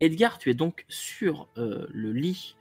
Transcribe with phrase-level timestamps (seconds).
[0.00, 2.56] Edgar, tu es donc sur euh, le lit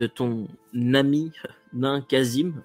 [0.00, 0.48] de ton
[0.94, 1.32] ami
[1.72, 2.62] nain Kazim,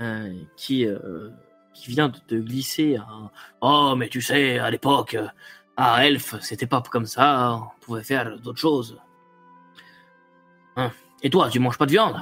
[0.00, 1.30] euh, qui, euh,
[1.74, 3.30] qui vient de te glisser un
[3.60, 5.16] Oh, mais tu sais, à l'époque,
[5.76, 9.00] à Elf, c'était pas comme ça, on pouvait faire d'autres choses.
[10.76, 10.90] Hein.
[11.22, 12.16] Et toi, tu manges pas de viande?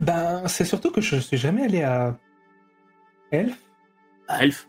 [0.00, 2.16] Ben, c'est surtout que je suis jamais allé à
[3.32, 3.58] Elf.
[4.28, 4.68] À Elf?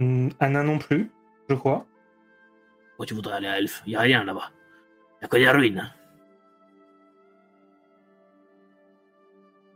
[0.00, 1.10] Hmm, À Nain non plus,
[1.48, 1.86] je crois.
[2.94, 4.52] Pourquoi tu voudrais aller à Elf Y a rien là-bas.
[5.20, 5.92] Y a que des ruines.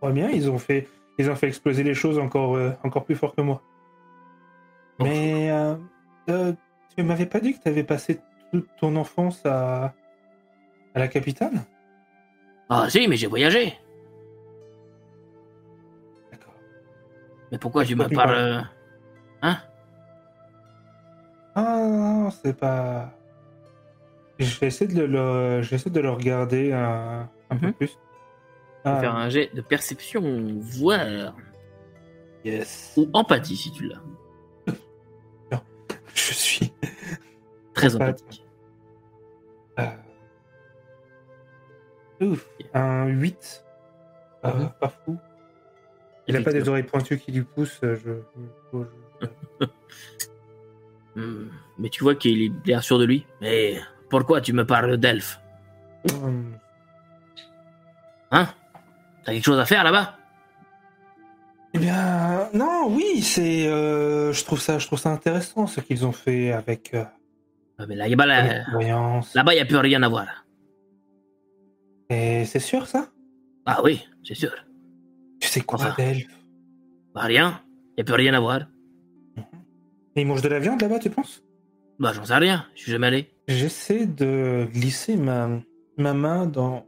[0.01, 3.17] Très bien, ils ont fait, ils ont fait exploser les choses encore, euh, encore plus
[3.17, 3.61] fort que moi.
[5.01, 5.75] Mais euh,
[6.31, 6.53] euh,
[6.97, 8.21] tu m'avais pas dit que tu avais passé
[8.53, 9.95] toute ton enfance à,
[10.95, 11.65] à la capitale?
[12.69, 13.77] Ah si, mais j'ai voyagé.
[16.31, 16.55] D'accord.
[17.51, 18.65] Mais pourquoi tu me parles?
[19.43, 19.59] Hein?
[21.61, 23.13] Ah non, c'est pas.
[24.39, 27.73] Je vais essayer de le, je vais essayer de le regarder un, un peu Mhm.
[27.75, 27.99] plus.
[28.85, 30.23] Ah, Faire un jet de perception,
[30.61, 31.35] voir.
[32.45, 32.95] yes.
[32.97, 34.01] Ou empathie si tu l'as.
[36.15, 36.73] Je suis.
[37.75, 38.45] Très empathique.
[39.81, 39.87] euh,
[42.21, 43.65] Ouf, un 8.
[44.43, 44.71] Pas- Mhm.
[44.81, 45.17] pas fou.
[46.29, 47.81] Il a pas des oreilles pointues qui lui poussent.
[47.83, 48.21] Je...
[51.19, 53.27] Hmm, Mais tu vois qu'il est bien sûr de lui.
[53.41, 53.81] Mais
[54.11, 55.41] pourquoi tu me parles d'elfe
[56.13, 56.57] Hum,
[58.31, 58.47] Hein?
[59.25, 60.15] T'as quelque chose à faire là-bas?
[61.75, 63.67] Eh bien, non, oui, c'est.
[63.67, 66.95] euh, je trouve ça, je trouve ça intéressant ce qu'ils ont fait avec.
[66.95, 67.05] Euh,
[67.79, 68.07] Ah, Mais là,
[68.73, 69.35] voyance.
[69.35, 70.45] là-bas, il n'y a plus rien à voir.
[72.11, 73.09] Et c'est sûr ça?
[73.67, 74.55] Ah oui, c'est sûr.
[75.41, 75.95] Tu sais quoi Enfin.
[75.99, 76.27] d'elfe
[77.15, 77.61] Bah rien.
[77.91, 78.61] Il n'y a plus rien à voir.
[80.19, 81.45] Et ils mangent de la viande là-bas, tu penses?
[82.01, 82.67] Bah j'en sais rien.
[82.75, 83.31] Je suis jamais allé.
[83.47, 85.49] J'essaie de glisser ma,
[85.97, 86.87] ma main dans,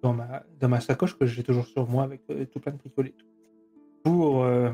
[0.00, 2.78] dans, ma, dans ma sacoche que j'ai toujours sur moi avec euh, tout plein de
[2.78, 3.08] bricolets.
[3.08, 3.14] et
[4.04, 4.70] tout, Pour euh,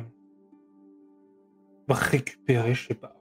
[1.89, 3.17] récupérer, je sais pas,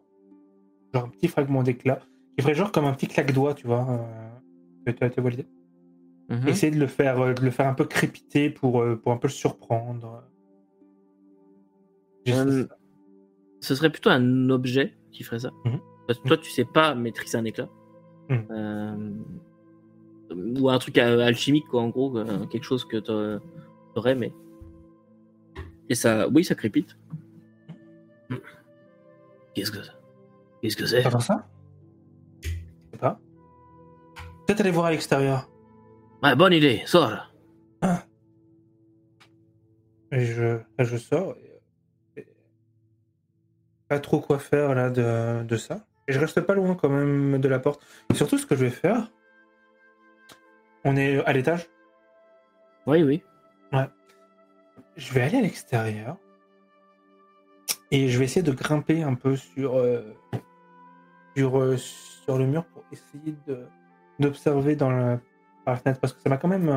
[0.94, 2.02] genre un petit fragment d'éclat
[2.36, 3.88] qui ferait genre comme un petit claque-doigt, tu vois.
[4.86, 5.10] Euh, tu as
[6.30, 6.48] Mhm.
[6.48, 9.34] Essayer de le faire, de le faire un peu crépiter pour, pour un peu le
[9.34, 10.24] surprendre.
[12.26, 12.78] J'essaie ça.
[13.64, 15.52] Ce serait plutôt un objet qui ferait ça.
[15.66, 15.80] Mhm.
[16.08, 17.70] Parce que toi, tu sais pas maîtriser un éclat.
[18.30, 18.48] Mhm.
[18.52, 19.12] Euh,
[20.60, 22.18] Ou un truc euh, alchimique, quoi, en gros.
[22.18, 23.40] euh, quelque chose que t'a-
[23.94, 24.34] t'aurais, mais.
[25.90, 26.28] Et ça.
[26.30, 26.98] Oui, ça crépite.
[29.54, 29.92] Qu'est-ce que c'est
[30.62, 31.04] Qu'est-ce que c'est?
[31.20, 31.48] Ça?
[32.42, 33.20] Je sais pas.
[34.48, 35.50] Peut-être aller voir à l'extérieur.
[36.24, 37.32] Ouais, bonne idée, sors.
[40.12, 41.36] Et je, je sors.
[41.38, 41.53] Et
[43.94, 45.86] pas trop quoi faire là de, de ça.
[46.08, 47.86] Et je reste pas loin quand même de la porte.
[48.12, 49.12] Et surtout, ce que je vais faire.
[50.84, 51.70] On est à l'étage.
[52.88, 53.24] Oui, oui.
[54.96, 56.18] Je vais aller à l'extérieur.
[57.92, 60.02] Et je vais essayer de grimper un peu sur, euh,
[61.38, 63.66] sur, euh, sur le mur pour essayer de
[64.20, 65.20] d'observer dans la,
[65.66, 66.00] par la fenêtre.
[66.00, 66.70] Parce que ça m'a quand même.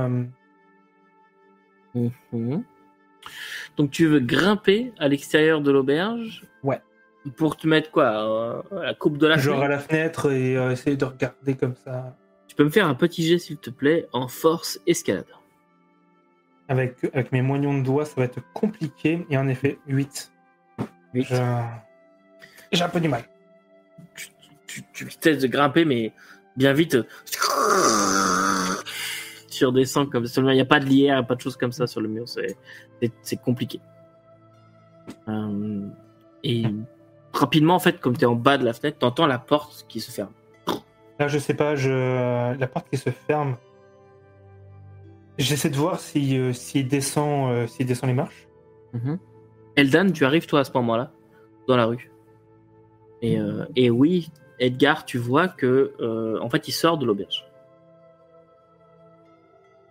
[1.94, 2.62] euh, Mhm.
[3.78, 6.46] Donc tu veux grimper à l'extérieur de l'auberge?
[6.62, 6.80] Ouais.
[7.36, 10.70] Pour te mettre quoi euh, La coupe de la genre à la fenêtre et euh,
[10.70, 12.16] essayer de regarder comme ça.
[12.46, 15.26] Tu peux me faire un petit jet s'il te plaît en force escalade.
[16.68, 19.26] Avec, avec mes moignons de doigts, ça va être compliqué.
[19.30, 20.32] Et en effet, 8.
[21.14, 21.26] Huit.
[21.30, 21.62] Je-
[22.72, 23.24] J'ai un peu du mal.
[24.66, 26.12] Tu, tu, de grimper mais
[26.56, 27.04] bien vite euh,
[29.50, 30.42] tu redescends comme ça.
[30.42, 32.24] Il n'y a pas de lierre, pas de choses comme ça sur le mur.
[32.28, 33.80] C'est compliqué.
[35.28, 35.88] Euh,
[36.42, 36.64] et
[37.36, 39.86] rapidement en fait comme tu es en bas de la fenêtre, tu entends la porte
[39.88, 40.32] qui se ferme.
[41.18, 42.58] Là, je sais pas, je...
[42.58, 43.56] la porte qui se ferme.
[45.38, 48.48] J'essaie de voir si, euh, s'il descend, euh, s'il descend les marches.
[48.92, 49.18] Mhm.
[49.76, 51.10] Eldan, tu arrives toi à ce moment-là
[51.68, 52.10] dans la rue.
[53.22, 57.46] Et, euh, et oui, Edgar, tu vois que euh, en fait il sort de l'auberge.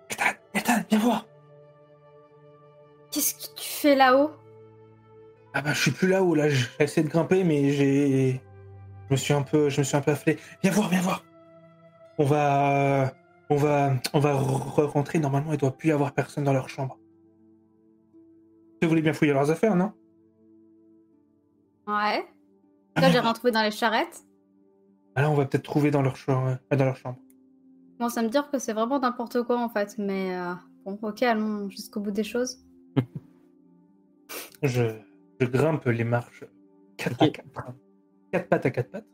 [0.10, 1.25] Ethan, Ethan, viens voir.
[3.12, 4.31] Qu'est-ce que tu fais là-haut?
[5.57, 6.36] Ah bah, je suis plus là-haut.
[6.36, 8.42] Là, j'ai essayé de grimper, mais j'ai.
[9.07, 10.38] Je me suis un peu, je me suis un peu afflé.
[10.62, 11.24] Viens voir, viens voir.
[12.18, 13.13] On va,
[13.50, 15.19] on va, on va re- rentrer.
[15.19, 17.00] Normalement, il doit plus y avoir personne dans leur chambre.
[18.81, 19.94] Vous voulez bien fouiller leurs affaires, non?
[21.88, 22.25] Ouais.
[22.96, 24.24] Ah, Là, j'ai rien trouvé dans les charrettes.
[25.16, 26.57] Alors, on va peut-être trouver dans leur chambre.
[26.72, 27.18] euh, dans leur chambre.
[28.00, 30.54] Bon, ça me dire que c'est vraiment n'importe quoi en fait, mais euh,
[30.84, 32.60] bon, ok, allons jusqu'au bout des choses.
[34.63, 34.96] Je,
[35.40, 36.44] je grimpe les marches.
[36.98, 37.22] Quatre Ok.
[37.22, 37.74] à quatre.
[38.32, 39.08] Quatre pattes à quatre pattes.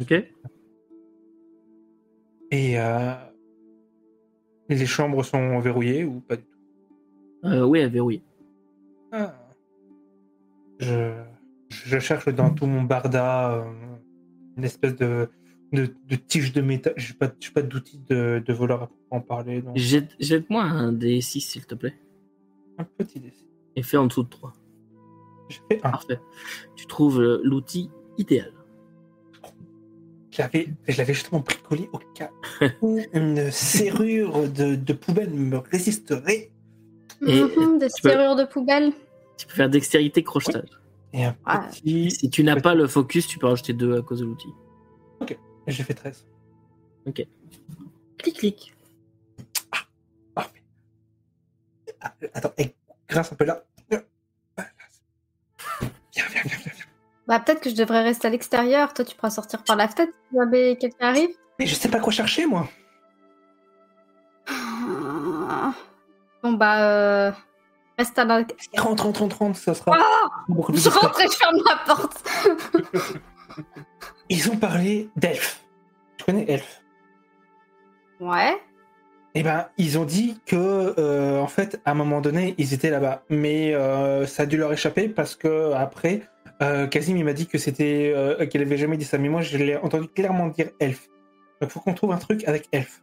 [0.00, 0.12] Ok.
[2.50, 3.14] Et euh,
[4.68, 7.48] les chambres sont verrouillées ou pas du tout?
[7.48, 8.22] Euh, oui, elle est verrouillée.
[9.12, 9.34] Ah.
[10.80, 11.12] je,
[11.68, 13.64] je cherche dans tout mon barda euh,
[14.56, 15.28] une espèce de,
[15.72, 16.94] de, de tige de métal.
[16.96, 17.18] Je n'ai
[17.54, 19.62] pas, d'outils de, de voleur à en parler.
[19.62, 21.94] Donc Jette- Jette-moi un D6, s'il te plaît.
[22.78, 23.44] un petit décès.
[23.76, 24.52] Et fais en dessous de 3.
[25.52, 25.90] J'ai fait un.
[25.90, 26.20] Parfait.
[26.76, 28.52] Tu trouves euh, l'outil idéal.
[30.30, 32.30] Je l'avais, je l'avais justement bricolé au cas
[32.80, 36.50] où une serrure de, de poubelle me résisterait.
[37.26, 38.92] Et Mhm, peux- serrures de poubelle.
[39.36, 40.68] Tu peux faire dextérité crochetage.
[41.12, 42.10] Et un petit.
[42.10, 44.48] Si tu n'as pas le focus, tu peux rajouter 2 à cause de l'outil.
[45.66, 46.26] J'ai fait 13.
[48.18, 48.74] Clic, clic.
[50.34, 50.62] Parfait.
[52.00, 52.74] Ah, attends, et
[53.08, 53.62] grâce un peu là.
[56.14, 56.72] Viens, viens, viens, viens.
[57.26, 58.92] Bah, peut-être que je devrais rester à l'extérieur.
[58.94, 61.30] Toi, tu pourras sortir par la fenêtre si jamais quelqu'un arrive.
[61.58, 62.68] Mais je sais pas quoi chercher, moi.
[66.42, 67.32] Bon, bah, euh,
[67.98, 68.44] reste à la.
[68.76, 69.96] Rentre, rentre, rentre, rentre, ça sera
[70.48, 72.28] beaucoup plus Je rentre et je ferme la porte.
[74.28, 75.62] Ils ont parlé d'elfes.
[76.16, 76.82] Tu connais elfes?
[78.18, 78.60] Ouais.
[79.34, 82.90] Eh ben, ils ont dit que, euh, en fait, à un moment donné, ils étaient
[82.90, 83.24] là-bas.
[83.30, 86.22] Mais euh, ça a dû leur échapper parce que après,
[86.62, 89.18] euh, Kazim, m'a dit que c'était, euh, qu'il avait jamais dit ça.
[89.18, 91.08] Mais moi, je l'ai entendu clairement dire elfe.
[91.60, 93.02] Donc, faut qu'on trouve un truc avec elfe.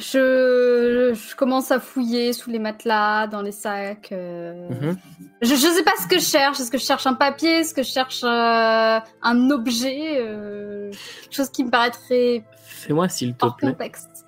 [0.00, 1.12] Je...
[1.14, 4.10] je commence à fouiller sous les matelas, dans les sacs.
[4.12, 4.68] euh.
[4.70, 4.96] Mhm.
[5.42, 6.60] Je, je sais pas ce que je cherche.
[6.60, 7.60] Est-ce que je cherche un papier?
[7.60, 10.90] Est-ce que je cherche euh, un objet euh,
[11.22, 13.72] Quelque chose qui me paraîtrait Fais-moi, s'il te hors plaît.
[13.72, 14.26] contexte.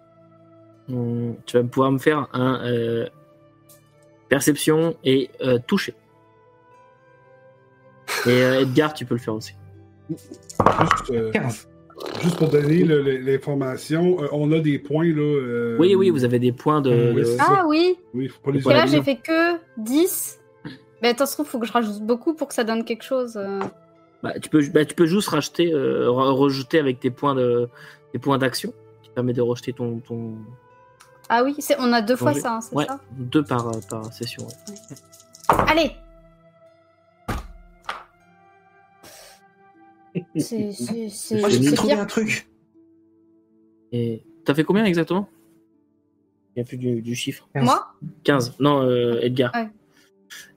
[0.91, 3.07] Hum, Tu vas pouvoir me faire un euh,
[4.29, 5.95] perception et euh, toucher.
[8.27, 9.55] Et euh, Edgar, tu peux le faire aussi.
[10.11, 11.69] Juste, euh, 15.
[12.23, 15.21] Juste pour donner l'information, euh, on a des points là.
[15.23, 17.13] euh, Oui, oui, vous avez des points de.
[17.15, 20.39] Oui, de- c'est Ah oui Oui, faut pas les là, j'ai fait que 10.
[21.03, 23.37] Mais attends, trouve, faut que je rajoute beaucoup pour que ça donne quelque chose.
[23.37, 23.61] euh.
[24.23, 27.69] Bah, tu, peux, bah, tu peux juste racheter, euh, re- rejeter avec tes points de,
[28.13, 28.73] tes points d'action,
[29.03, 30.33] qui permet de rejeter ton, ton...
[31.29, 32.99] Ah oui, on a deux fois ça, hein, c'est Ouais, ça?
[33.13, 34.47] deux par, euh, par session.
[34.47, 35.57] ouais.
[35.69, 35.93] Allez
[40.41, 42.03] C'est c'est- c'est- Moi, j'ai trouvé bien.
[42.03, 42.49] un truc.
[43.93, 45.29] Et t'as fait combien exactement?
[46.55, 47.49] Il n'y a plus du, du chiffre.
[47.55, 47.87] Moi?
[48.25, 48.55] 15.
[48.61, 49.53] Non, euh, Edgar.
[49.55, 49.69] Ouais.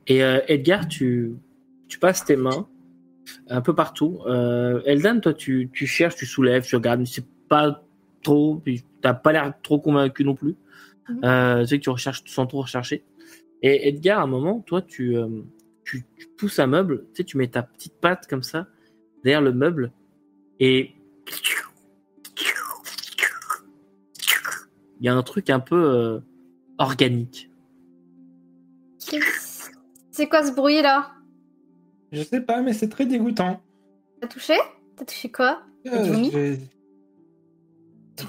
[0.08, 1.34] Et euh, Edgar, tu,
[1.88, 2.68] tu passes tes mains
[3.48, 4.20] un peu partout.
[4.26, 7.84] Euh, Eldan, toi, tu, tu cherches, tu soulèves, tu regardes, mais c'est pas
[8.24, 8.62] trop.
[9.02, 10.56] T'as pas l'air trop convaincu non plus.
[11.10, 11.20] Mhm.
[11.24, 13.04] Euh, tu sais que tu recherches sans trop rechercher.
[13.62, 15.28] Et Edgar, à un moment, toi, tu, euh,
[15.84, 18.68] tu, tu pousses un meuble, tu sais, tu mets ta petite patte comme ça
[19.24, 19.92] derrière le meuble
[20.60, 20.96] et
[25.00, 26.20] il y a un truc un peu euh,
[26.78, 27.50] organique.
[30.12, 31.12] C'est quoi ce bruit là?
[32.12, 33.62] Je sais pas, mais c'est très dégoûtant.
[34.20, 34.56] T'as touché?
[34.96, 35.62] T'as touché quoi?
[35.88, 36.32] Euh, du vomi?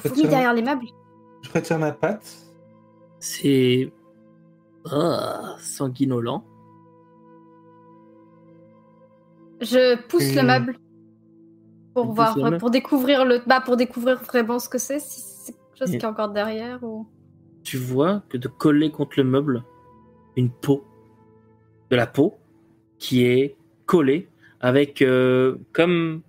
[0.04, 0.86] retire- derrière les meubles?
[1.42, 2.36] Je retire ma patte.
[3.18, 3.92] C'est
[4.90, 6.44] ah, sanguinolent.
[9.60, 10.76] Je pousse Et- le meuble
[11.94, 15.78] pour voir, pour découvrir le, bah pour découvrir vraiment ce que c'est, si c'est quelque
[15.78, 17.06] chose Et- qui est encore derrière ou.
[17.62, 19.62] Tu vois que de coller contre le meuble
[20.36, 20.84] une peau,
[21.90, 22.38] de la peau
[22.98, 23.56] qui est
[23.86, 24.28] collée
[24.60, 26.22] avec euh, comme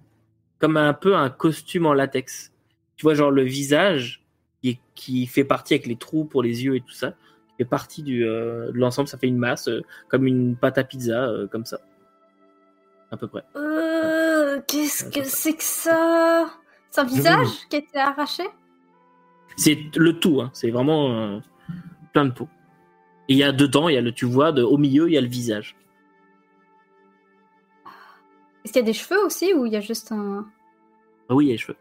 [0.60, 2.52] comme un peu un costume en latex.
[2.98, 4.24] Tu vois genre le visage
[4.62, 7.12] qui, est- qui fait partie avec les trous pour les yeux et tout ça,
[7.50, 9.08] qui fait partie du euh, de l'ensemble.
[9.08, 11.80] Ça fait une masse euh, comme une pâte à pizza euh, comme ça,
[13.12, 13.44] à peu près.
[13.56, 16.50] Euh, qu'est-ce que c'est que ça?
[16.90, 18.44] C'est un visage qui a été arraché?
[19.58, 20.50] C'est le tout, hein.
[20.54, 21.40] c'est vraiment euh,
[22.14, 22.48] plein de peau.
[23.30, 25.14] Et il y a dedans, il y a le, tu vois, de, au milieu, il
[25.14, 25.76] y a le visage.
[28.64, 30.46] Est-ce qu'il y a des cheveux aussi ou il y a juste un.
[31.30, 31.78] Ah oui, il y a les cheveux.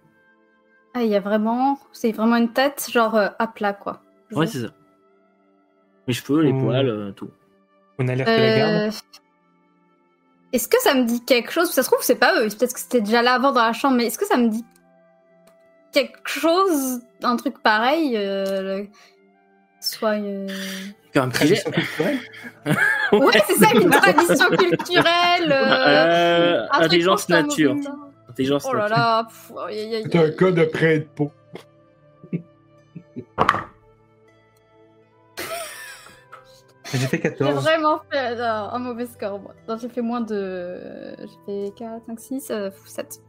[0.95, 1.79] Ah, il y a vraiment.
[1.93, 4.03] C'est vraiment une tête, genre euh, à plat quoi.
[4.33, 4.71] Ouais, c'est ça.
[6.07, 6.65] Les cheveux, les Hmm.
[6.65, 7.31] poils, euh, tout.
[7.99, 8.95] On a l'air que la garde.
[10.53, 11.71] Est-ce que ça me dit quelque chose?
[11.71, 12.49] Ça se trouve, c'est pas eux.
[12.49, 14.65] Peut-être que c'était déjà là avant dans la chambre, mais est-ce que ça me dit
[15.93, 18.89] quelque chose Un truc pareil euh, le-
[19.81, 20.19] Soit.
[20.21, 20.47] euh,
[21.13, 21.63] Faire un petit jet.
[21.63, 22.19] Tradition culturelle?
[23.13, 25.51] Ouais, c'est ça, une tradition culturelle.
[25.53, 27.75] euh, Euh, intelligence nature.
[28.29, 28.97] Intelligence Oh là nature.
[28.97, 29.25] là.
[29.25, 29.53] pff,
[30.11, 30.37] C'est un aïe.
[30.37, 31.33] cas de prêt de peau.
[36.93, 37.63] J'ai fait J'ai 14.
[37.65, 39.55] vraiment fait euh, un mauvais score, moi.
[39.69, 41.15] Non, j'ai fait moins de.
[41.21, 42.53] J'ai fait 4, 5, 6,
[42.87, 43.21] 7.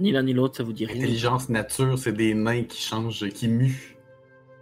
[0.00, 0.96] Ni l'un ni l'autre, ça vous dit rien.
[0.96, 3.96] Intelligence nature, c'est des nains qui changent, qui muent.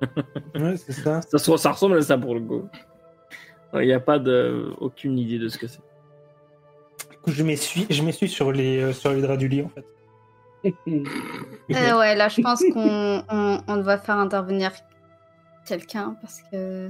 [0.54, 1.22] Ouais, c'est ça.
[1.22, 2.68] Ça, se- ça ressemble à ça pour le coup.
[3.74, 5.80] Il n'y a pas de, aucune idée de ce que c'est.
[7.10, 9.68] Du coup, je m'essuie, je m'essuie sur les, euh, sur les draps du lit, en
[9.68, 9.84] fait.
[10.88, 14.72] Euh, ouais, là, je pense qu'on on, on doit faire intervenir
[15.66, 16.88] quelqu'un parce que.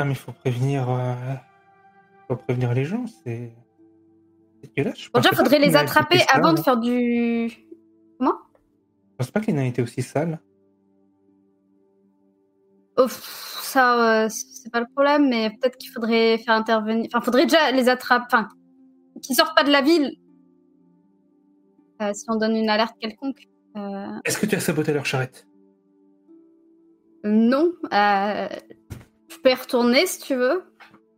[0.00, 1.14] Ah, mais faut prévenir, euh,
[2.26, 3.52] faut prévenir les gens, c'est.
[4.76, 7.50] Je Bon, déjà, faudrait les attraper avant de faire du.
[7.50, 8.26] Je
[9.18, 10.40] pense pas les nains étaient aussi sales.
[12.96, 17.06] Oh, ça, euh, c'est pas le problème, mais peut-être qu'il faudrait faire intervenir.
[17.12, 18.24] Enfin, faudrait déjà les attraper.
[18.32, 18.48] Enfin,
[19.22, 20.16] qu'ils sortent pas de la ville.
[22.00, 23.46] Euh, si on donne une alerte quelconque.
[23.76, 25.46] Euh, Est-ce que tu as saboté leur charrette?
[27.22, 27.72] Non.
[29.30, 30.64] Je peux y retourner si tu veux.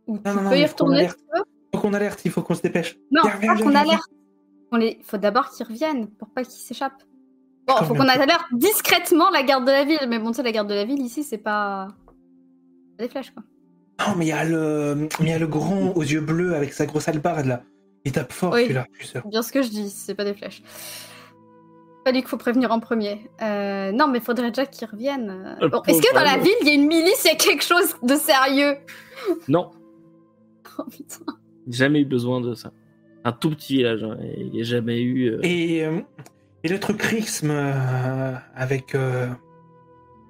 [0.07, 1.43] Ou tu Non, non, non, peux y faut retourner si tu veux.
[1.73, 2.97] Faut qu'on alerte, il faut qu'on se dépêche.
[3.11, 4.03] Non, pas viens, qu'on alerte.
[4.73, 4.99] Les...
[5.03, 7.03] faut d'abord qu'ils reviennent pour pas qu'ils s'échappent.
[7.67, 10.05] Bon, faut qu'on alerte discrètement la garde de la ville.
[10.07, 11.87] Mais bon, tu sais, la garde de la ville ici, c'est pas.
[12.97, 13.43] pas des flèches, quoi.
[13.99, 16.73] Non, mais il y a le, il y a le grand aux yeux bleus avec
[16.73, 17.61] sa grosse albarde là.
[18.05, 18.63] Il tape fort Oui.
[18.63, 19.27] celui-là, je suis sûr.
[19.27, 20.61] Bien ce que je dis, c'est pas des flèches.
[22.03, 23.29] Pas dit qu'il faut prévenir en premier.
[23.41, 25.55] Euh, non, mais faudrait déjà qu'ils reviennent.
[25.61, 27.35] Le Bon, Est-ce que dans la ville, il y a une milice, il y a
[27.35, 28.75] quelque chose de sérieux?
[29.47, 29.71] Non,
[30.77, 31.23] Oh putain.
[31.67, 32.71] jamais eu besoin de ça.
[33.23, 35.29] Un tout petit village, hein, il n'y a jamais eu.
[35.31, 36.01] euh, Et, euh,
[36.63, 38.95] et le truc Rixme euh, avec.
[38.95, 39.27] euh,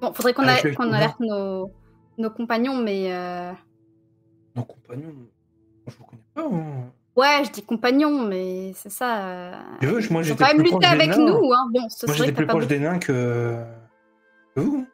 [0.02, 1.72] Bon, faudrait qu'on a- alerte nos...
[2.20, 3.12] nos compagnons, mais.
[3.12, 3.52] euh,
[4.56, 5.14] nos compagnons.
[5.88, 6.44] Je vous connais pas.
[6.56, 6.92] hein.
[7.16, 9.28] Ouais, je dis compagnons, mais c'est ça.
[9.28, 9.52] euh,
[9.82, 11.18] Tu veux, moi j'étais quand même des avec nains.
[11.26, 11.70] nous, hein.
[11.72, 13.56] Bon, ce Moi j'étais plus proche des nains que,
[14.56, 14.88] que vous.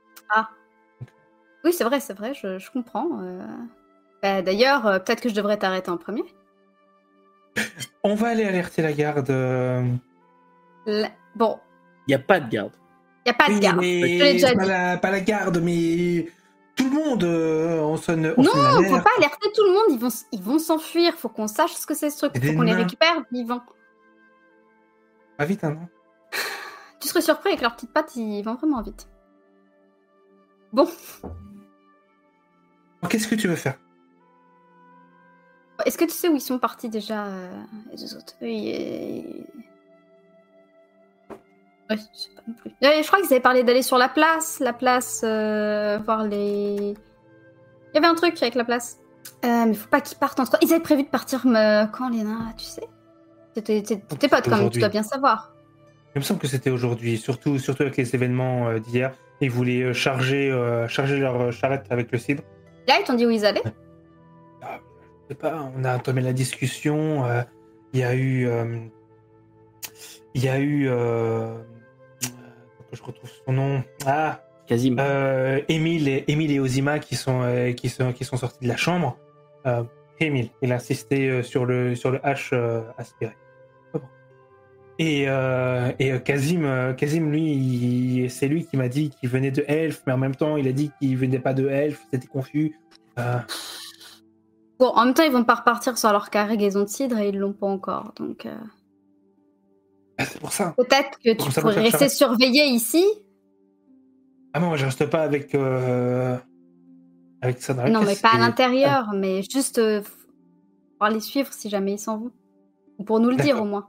[1.63, 3.19] Oui, c'est vrai, c'est vrai, je, je comprends.
[3.21, 3.45] euh.
[4.23, 6.23] Bah, D'ailleurs, euh, peut-être que je devrais t'arrêter en premier.
[8.03, 9.29] On va aller alerter la garde.
[9.29, 9.83] euh,
[10.85, 11.59] La- Bon,
[12.07, 12.71] Il n'y a pas de garde.
[13.25, 13.77] il a pas de garde.
[13.79, 16.27] mais je la, pas la garde, mais
[16.79, 17.23] tout le monde.
[17.23, 18.33] euh, on sonne.
[18.37, 19.03] On Non, sonne on peut l'alerte.
[19.03, 21.13] pas alerter tout le monde, ils vont, ils vont s'enfuir.
[21.15, 22.31] Faut qu'on sache ce que c'est ce truc.
[22.35, 23.61] C'est Faut des qu'on les récupère vivants.
[25.37, 25.87] Pas vite, hein, non
[26.99, 29.07] Tu serais surpris avec leurs petites pattes, ils vont vraiment vite.
[30.73, 30.87] Bon,
[33.09, 33.77] Qu'est-ce que tu veux faire?
[35.85, 38.33] Est-ce que tu sais où ils sont partis déjà, euh, les deux autres?
[38.41, 38.67] Oui.
[38.69, 39.45] et-
[41.89, 42.69] Ouais, je sais pas non plus.
[42.83, 46.75] Euh, je crois qu'ils avaient parlé d'aller sur la place, la place, euh, voir les.
[47.91, 48.99] Il y avait un truc avec la place.
[49.45, 50.57] Euh, mais faut pas qu'ils partent entre.
[50.61, 51.85] Ils avaient prévu de partir me...
[51.91, 52.83] quand les nains, tu sais?
[53.55, 55.53] T'es t'es- t'es pote quand même, tu dois bien savoir.
[56.15, 59.11] Il me semble que c'était aujourd'hui, surtout, surtout avec les événements euh, d'hier.
[59.41, 62.43] Ils voulaient euh, charger, euh, charger leur euh, charrette avec le cidre.
[62.87, 63.63] Là, ils t'ont dit où ils allaient?
[64.61, 64.67] Je
[65.29, 67.25] sais pas, on a entamé la discussion.
[67.25, 67.41] euh,
[67.93, 68.47] Il y a eu.
[68.47, 68.79] euh,
[70.33, 70.87] Il y a eu.
[72.89, 73.83] Que je retrouve son nom.
[74.05, 75.01] Ah Quasiment.
[75.01, 78.67] euh, Émile et, Émile et Ozima qui sont, euh, qui, sont, qui sont sortis de
[78.67, 79.17] la chambre.
[79.65, 79.83] Euh,
[80.19, 83.33] Émile, il a insisté euh, sur le, sur le H euh, aspiré.
[83.93, 83.97] Ah.
[84.99, 90.03] Et, euh, et Kazim, Kazim, lui, c'est lui qui m'a dit qu'il venait de Elf,
[90.05, 92.77] mais en même temps, il a dit qu'il venait pas de Elf, c'était confus.
[93.17, 93.39] Euh,
[94.77, 97.37] Bon, en même temps, ils vont pas repartir sur leur cargaison de cidre et ils
[97.37, 98.13] l'ont pas encore.
[98.17, 98.45] Donc,
[100.25, 100.73] c'est pour ça.
[100.77, 103.05] peut-être que Pour tu ça, pourrais pour rester surveillé ici.
[104.53, 106.37] Ah non, moi, je reste pas avec, euh,
[107.41, 110.01] avec ça dans la non, mais pas à l'intérieur, mais juste euh,
[110.93, 112.31] pouvoir les suivre si jamais ils s'en vont.
[112.97, 113.87] Ou pour nous le dire au moins.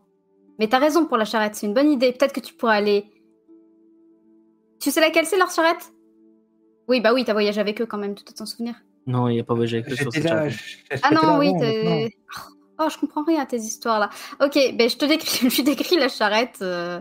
[0.59, 2.13] Mais t'as raison pour la charrette, c'est une bonne idée.
[2.13, 3.07] Peut-être que tu pourrais aller.
[4.81, 5.93] Tu sais laquelle c'est leur charrette?
[6.89, 8.75] Oui, bah oui, t'as voyagé avec eux quand même, tu dois t'en souvenir.
[9.07, 10.31] Non, il n'y a pas voyagé avec eux sur cette là.
[10.31, 10.53] charrette.
[10.53, 12.11] j'étais Ah non, oui, t'es.
[12.83, 14.09] Oh, je comprends rien à tes histoires là.
[14.43, 17.01] Ok, ben je te décris, je décris la charrette, euh,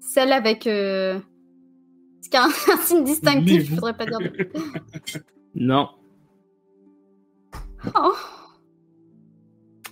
[0.00, 0.66] celle avec.
[0.66, 1.18] Euh...
[2.22, 4.18] Ce qui a un, un signe distinctif, je voudrais pas dire.
[4.18, 4.48] de-
[5.54, 5.88] Non.
[7.94, 8.12] Oh.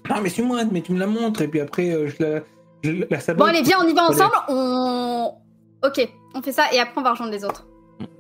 [0.08, 2.42] Non, mais suis-moi, mais tu me la montres, et puis après, euh, je la,
[2.84, 3.48] je la- la Bon, sabote.
[3.48, 4.34] allez, viens, on y va ensemble.
[4.48, 5.34] On.
[5.84, 7.66] Ok, on fait ça et après on va rejoindre les autres.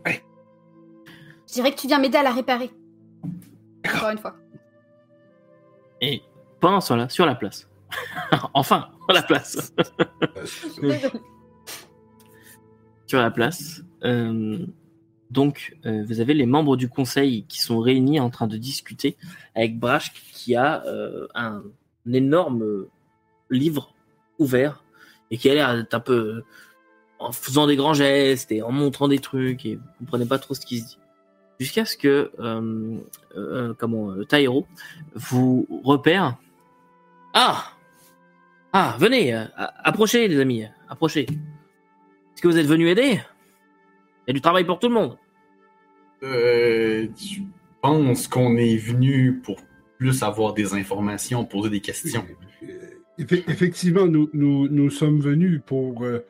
[0.04, 0.22] Ouais.
[1.48, 2.70] Je dirais que tu viens m'aider à la réparer.
[3.94, 4.34] Encore une fois.
[6.00, 6.20] Et
[6.60, 7.68] pendant ce temps-là, sur la place.
[8.54, 9.72] enfin, sur la place.
[13.06, 13.82] Sur la place.
[14.04, 14.66] Euh,
[15.30, 19.16] donc, euh, vous avez les membres du conseil qui sont réunis en train de discuter
[19.54, 21.62] avec Brash qui a euh, un,
[22.06, 22.86] un énorme
[23.48, 23.94] livre
[24.40, 24.82] ouvert
[25.30, 26.42] et qui a l'air d'être un peu
[27.20, 30.54] en faisant des grands gestes et en montrant des trucs et vous comprenez pas trop
[30.54, 30.98] ce qui se dit.
[31.60, 32.32] Jusqu'à ce que
[33.78, 34.66] comment Tairo
[35.14, 36.36] vous repère.
[37.38, 37.64] Ah
[38.72, 39.44] ah venez euh,
[39.84, 41.24] approchez les amis approchez.
[41.24, 43.20] Est-ce que vous êtes venu aider?
[44.26, 45.18] Il y a du travail pour tout le monde.
[46.22, 47.40] Euh, je
[47.82, 49.56] pense qu'on est venu pour
[49.98, 52.24] plus avoir des informations, poser des questions.
[53.18, 56.26] Effe- Effectivement, nous, nous, nous sommes venus pour, euh,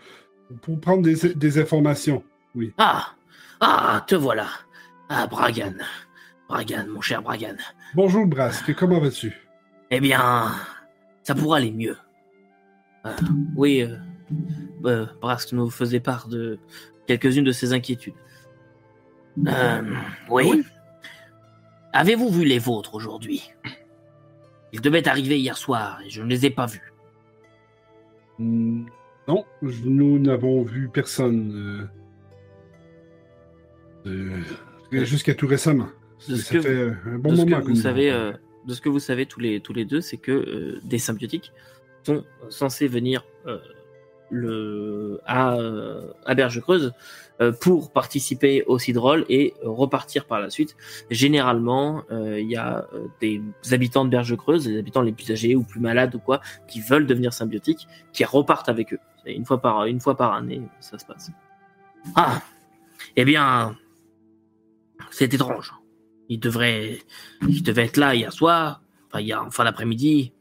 [0.63, 2.23] pour prendre des, des informations.
[2.79, 3.15] Ah
[3.61, 4.47] Ah, te voilà.
[5.09, 5.75] Ah, Bragan.
[6.49, 7.57] Bragan, mon cher Bragan.
[7.95, 8.73] Bonjour, Brask.
[8.75, 9.33] Comment vas-tu?
[9.91, 10.53] Eh bien,
[11.27, 11.97] ça pourra aller mieux.
[13.05, 13.11] Euh,
[13.57, 13.97] oui, euh,
[14.85, 16.57] euh, Brask nous faisait part de
[17.09, 18.15] quelques-unes de ses inquiétudes.
[19.49, 19.83] Euh,
[20.31, 20.63] oui.
[21.93, 23.51] Avez-vous vu les vôtres aujourd'hui?
[24.73, 26.93] Ils devaient arriver hier soir et je ne les ai pas vus.
[28.39, 28.87] Hmm,
[29.27, 31.89] Non, nous n'avons vu personne.
[34.07, 34.41] euh,
[34.93, 35.89] euh, Jusqu'à tout récemment.
[36.21, 39.27] Ça fait un bon moment que vous nous savez, avons- de ce que vous savez
[39.27, 41.53] tous les tous les deux, c'est que euh, des symbiotiques
[42.03, 43.59] sont censés venir euh,
[44.31, 46.93] le à euh, à Berge Creuse
[47.61, 50.75] pour participer au Cidrol et repartir par la suite.
[51.11, 52.89] Généralement, il y a
[53.21, 53.43] des
[53.73, 56.81] habitants de Berge Creuse, les habitants les plus âgés ou plus malades ou quoi, qui
[56.81, 58.99] veulent devenir symbiotiques, qui repartent avec eux.
[59.27, 61.31] Une fois par une fois par année, ça se passe.
[62.15, 62.41] Ah,
[63.17, 63.77] eh bien,
[65.11, 65.75] c'est étrange.
[66.29, 66.99] Il devrait,
[67.49, 70.33] il devait être là hier soir, enfin hier en fin d'après-midi.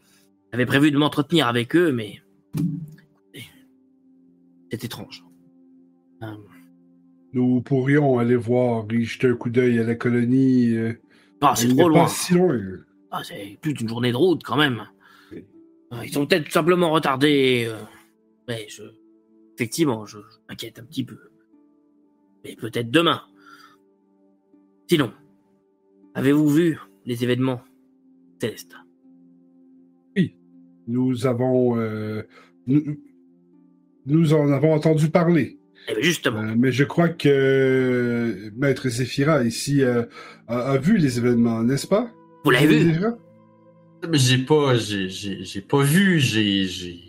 [0.51, 2.21] J'avais prévu de m'entretenir avec eux, mais
[4.71, 5.23] c'est étrange.
[6.23, 6.27] Euh,
[7.33, 10.73] Nous pourrions aller voir et jeter un coup d'œil à la colonie.
[10.75, 10.93] euh,
[11.41, 12.03] Ah, c'est trop loin.
[12.03, 12.57] Pas si loin.
[13.11, 14.87] Ah, c'est plus d'une journée de route quand même.
[15.31, 15.45] Oui.
[15.91, 17.65] Ah, Ils sont peut-être tout simplement retardés.
[17.67, 17.77] euh,
[18.47, 18.83] Mais je,
[19.55, 21.17] effectivement, je, je m'inquiète un petit peu.
[22.43, 23.21] Mais peut-être demain.
[24.87, 25.11] Sinon,
[26.15, 27.61] avez-vous vu les événements
[28.41, 28.75] célestes
[30.87, 31.77] Nous avons.
[31.79, 32.21] euh,
[32.67, 32.81] nous,
[34.07, 35.57] nous en avons entendu parler.
[35.87, 36.41] Eh bien, justement.
[36.43, 40.03] Euh, mais je crois que Maître Zéphira ici euh,
[40.47, 42.11] a, a vu les événements, n'est-ce pas?
[42.43, 42.93] Vous l'avez vu?
[42.93, 43.17] Zéphira?
[44.09, 46.99] Mais j'ai pas, j'ai, j'ai, j'ai pas vu, j'ai, j'ai,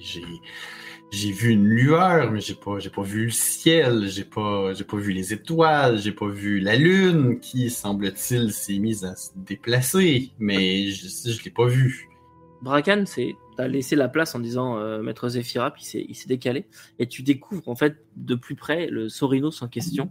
[1.13, 4.85] j'ai, vu une lueur, mais j'ai pas, j'ai pas vu le ciel, j'ai pas, j'ai
[4.85, 9.31] pas vu les étoiles, j'ai pas vu la lune qui, semble-t-il, s'est mise à se
[9.37, 12.09] déplacer, mais je, je l'ai pas vu.
[12.63, 16.67] Brakan, c'est t'as laissé la place en disant euh, Maître Zéphira, puis il s'est décalé,
[16.99, 20.11] et tu découvres en fait de plus près le Sorinos en question,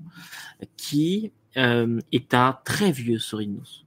[0.78, 3.86] qui euh, est un très vieux Sorinos.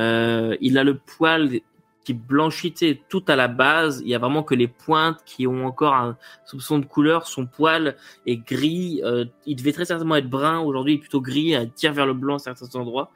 [0.00, 1.60] Euh, il a le poil
[2.04, 4.02] qui blanchit tu sais, tout à la base.
[4.04, 7.26] Il y a vraiment que les pointes qui ont encore un soupçon de couleur.
[7.26, 9.00] Son poil est gris.
[9.04, 10.60] euh, il devait très certainement être brun.
[10.60, 11.52] Aujourd'hui, il est plutôt gris.
[11.52, 13.10] Il tire vers le blanc à certains endroits.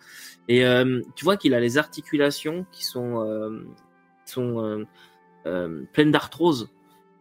[0.48, 3.66] Et euh, tu vois qu'il a les articulations qui sont euh,
[4.24, 4.84] sont
[5.92, 6.68] pleines d'arthrose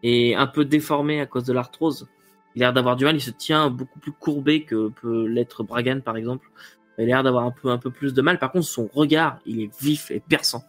[0.02, 2.08] et un peu déformées à cause de l'arthrose.
[2.56, 5.64] Il a l'air d'avoir du mal, il se tient beaucoup plus courbé que peut l'être
[5.64, 6.50] Bragan par exemple.
[6.98, 8.40] Il a l'air d'avoir un peu, un peu plus de mal.
[8.40, 10.64] Par contre, son regard, il est vif et perçant.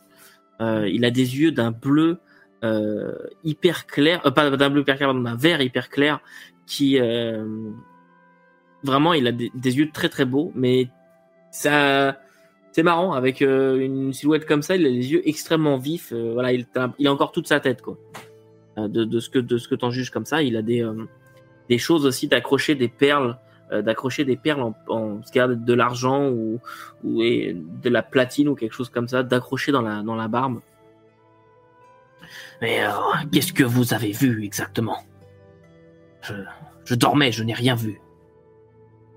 [0.61, 2.19] Euh, il a des yeux d'un bleu
[2.65, 3.13] euh,
[3.45, 6.21] hyper clair, euh, pas d'un bleu hyper clair, d'un vert hyper clair
[6.67, 6.99] qui
[8.83, 10.89] vraiment, il a des, yeux très très beaux, mais
[11.51, 12.19] ça,
[12.73, 16.13] c'est marrant avec une silhouette comme ça, il a les yeux extrêmement vifs.
[16.13, 17.99] voilà, il, a- encore toute sa tête quoi.
[18.77, 21.07] De, ce que de ce que t'en juges comme ça, il a des euh,
[21.69, 23.39] des choses aussi d'accrocher des perles,
[23.71, 26.61] d'accrocher des perles en, en ce a de l'argent ou
[27.05, 30.29] ou et de la platine ou quelque chose comme ça, d'accrocher dans la dans la
[30.29, 30.61] barbe.
[32.61, 32.91] Mais euh,
[33.33, 34.99] qu'est-ce que vous avez vu exactement?
[36.23, 36.35] Je,
[36.85, 38.01] je dormais, je n'ai rien vu.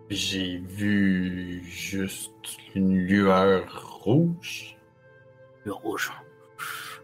[0.10, 2.32] J'ai vu juste
[2.76, 4.76] une lueur rouge.
[5.64, 6.12] Le rouge.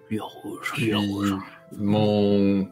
[0.09, 1.35] Le rouge, le rouge.
[1.77, 2.67] mon.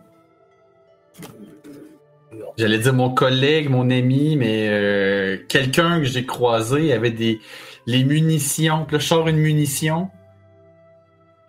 [2.58, 7.40] J'allais dire mon collègue, mon ami, mais euh, quelqu'un que j'ai croisé avait des
[7.86, 8.86] les munitions.
[8.86, 10.10] Puis là, je sors une munition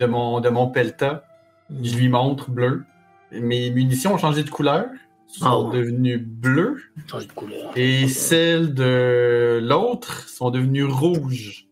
[0.00, 1.24] de mon de mon Pelta.
[1.82, 2.84] Je lui montre bleu.
[3.32, 4.86] Mes munitions ont changé de couleur.
[5.26, 5.72] Sont Oh.
[5.72, 6.82] devenues bleues.
[7.10, 7.72] Changer de couleur.
[7.76, 11.66] Et celles de l'autre sont devenues rouges.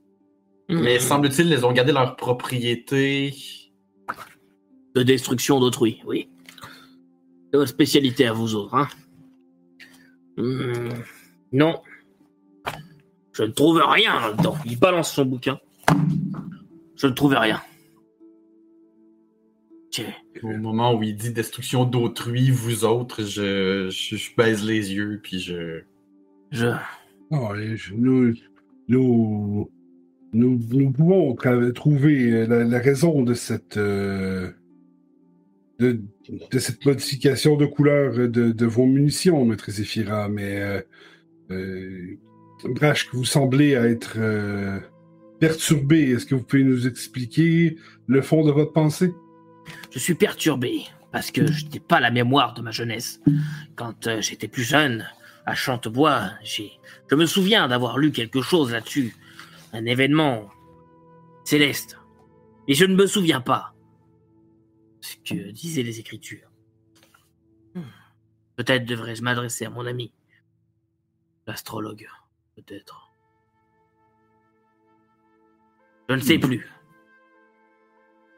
[0.69, 1.01] Mais Mhm.
[1.01, 3.35] semble-t-il, elles ont gardé leur propriété.
[4.95, 6.29] De destruction d'autrui, oui.
[7.51, 8.89] C'est votre spécialité à vous autres, hein.
[10.43, 10.89] Hmm,
[11.53, 11.81] Non.
[13.33, 14.57] Je ne trouve rien là-dedans.
[14.67, 15.59] Il balance son bouquin.
[16.97, 17.63] Je ne trouve rien.
[20.43, 25.21] Au moment où il dit destruction d'autrui, vous autres, je, je, je baise les yeux,
[25.23, 25.83] puis je.
[26.51, 26.69] Je.
[27.95, 28.35] Nous,
[28.89, 29.71] nous,
[30.33, 31.37] nous, nous pouvons
[31.75, 34.51] trouver euh, la, la raison de cette, euh,
[35.83, 40.81] de, cette modification de couleur de, vos munitions, maître Zéphira, mais euh,
[41.51, 42.19] euh,
[42.65, 44.79] Brash, vous semblez être euh,
[45.41, 46.11] perturbé.
[46.11, 49.13] Est-ce que vous pouvez nous expliquer le fond de votre pensée?
[49.91, 53.21] Je suis perturbé parce que je n'ai pas la mémoire de ma jeunesse.
[53.77, 55.07] Quand euh, j'étais plus jeune,
[55.45, 59.13] à Chantebois, je me souviens d'avoir lu quelque chose là-dessus,
[59.73, 60.49] un événement
[61.45, 61.99] céleste.
[62.69, 63.72] Mais je ne me souviens pas
[65.03, 66.51] ce que disaient les Écritures.
[67.75, 67.83] Hmm.
[68.57, 70.13] Peut-être devrais-je m'adresser à mon ami,
[71.47, 72.09] l'astrologue,
[72.57, 73.11] peut-être.
[76.09, 76.67] Je ne sais plus.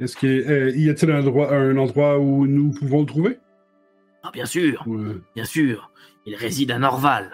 [0.00, 3.38] Est-ce qu'il euh, y a-t-il un, endroit- un endroit où nous pouvons le trouver?
[4.22, 4.84] Ah, bien sûr,
[5.34, 5.90] bien sûr,
[6.26, 7.30] il réside à Norval.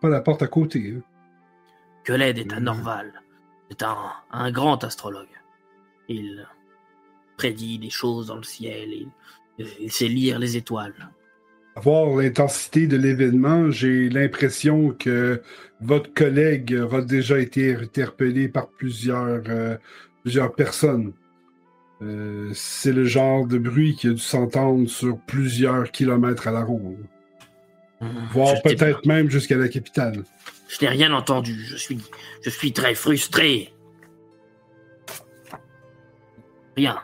[0.00, 0.96] pas la porte à côté.
[0.96, 1.02] hein.
[2.06, 2.64] Est à Mhm.
[2.64, 3.22] Norval.
[3.70, 5.28] C'est un, un grand astrologue.
[6.08, 6.46] Il
[7.36, 8.88] prédit des choses dans le ciel.
[8.92, 10.94] Il, il sait lire les étoiles.
[11.76, 15.42] À voir l'intensité de l'événement, j'ai l'impression que
[15.80, 19.76] votre collègue aura déjà été interpellé par plusieurs, euh,
[20.22, 21.12] plusieurs personnes.
[22.02, 26.62] Euh, c'est le genre de bruit qui a dû s'entendre sur plusieurs kilomètres à la
[26.62, 27.04] ronde,
[28.00, 28.28] Mhm.
[28.32, 30.24] voire peut-être même jusqu'à la capitale.
[30.68, 31.64] Je n'ai rien entendu.
[31.66, 31.98] Je suis,
[32.42, 33.73] je suis très frustré.
[36.76, 36.98] Rien.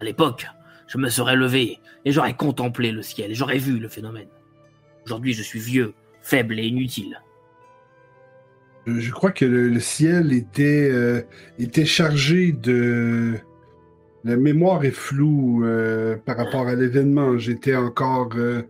[0.00, 0.46] À l'époque,
[0.86, 4.28] je me serais levé et j'aurais contemplé le ciel et j'aurais vu le phénomène.
[5.04, 7.20] Aujourd'hui, je suis vieux, faible et inutile.
[8.88, 11.22] Euh, Je crois que le, le ciel était, euh,
[11.58, 13.34] était chargé de...
[14.24, 17.38] La mémoire est floue euh, par rapport à l'événement.
[17.38, 18.62] J'étais encore euh,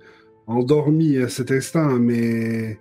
[0.47, 2.79] endormi à cet instant, mais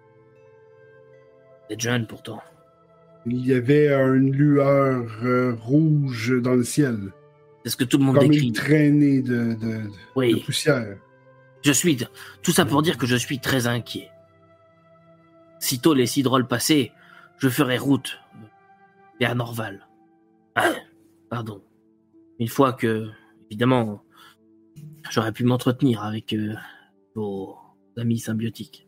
[1.70, 2.42] êtes jeune pourtant.
[3.26, 7.12] Il y avait une lueur euh, rouge dans le ciel,
[7.64, 8.48] C'est ce que tout le monde comme décrit.
[8.48, 10.42] une traînée de, de- de Oui.
[10.46, 10.98] poussière.
[11.64, 11.98] Je suis.
[12.44, 14.10] Tout ça pour dire que je suis très inquiet.
[15.60, 16.92] Sitôt les cidroles passés,
[17.40, 18.20] je ferai route
[19.20, 19.88] vers Norval.
[20.56, 20.74] Ah,
[21.30, 21.64] pardon.
[22.40, 23.08] Une fois que,
[23.50, 24.04] évidemment,
[25.10, 26.54] j'aurais pu m'entretenir avec euh,
[27.16, 27.56] vos
[27.98, 28.88] amis symbiotiques.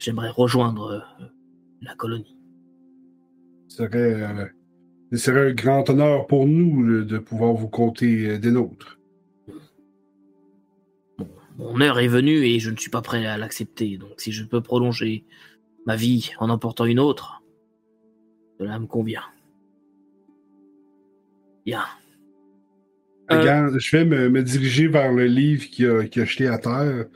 [0.00, 1.24] J'aimerais rejoindre euh,
[1.82, 2.36] la colonie.
[3.70, 4.46] Ce serait, euh,
[5.12, 8.98] ce serait un grand honneur pour nous le- de pouvoir vous compter euh, des nôtres.
[11.56, 13.96] Mon heure est venue et je ne suis pas prêt à l'accepter.
[13.96, 15.24] Donc si je peux prolonger
[15.86, 17.42] ma vie en emportant une autre,
[18.58, 19.22] cela me convient.
[21.64, 21.84] Bien.
[23.30, 26.48] Euh, Regarde, je vais me, me diriger vers le livre qui a, qui a jeté
[26.48, 27.06] à terre.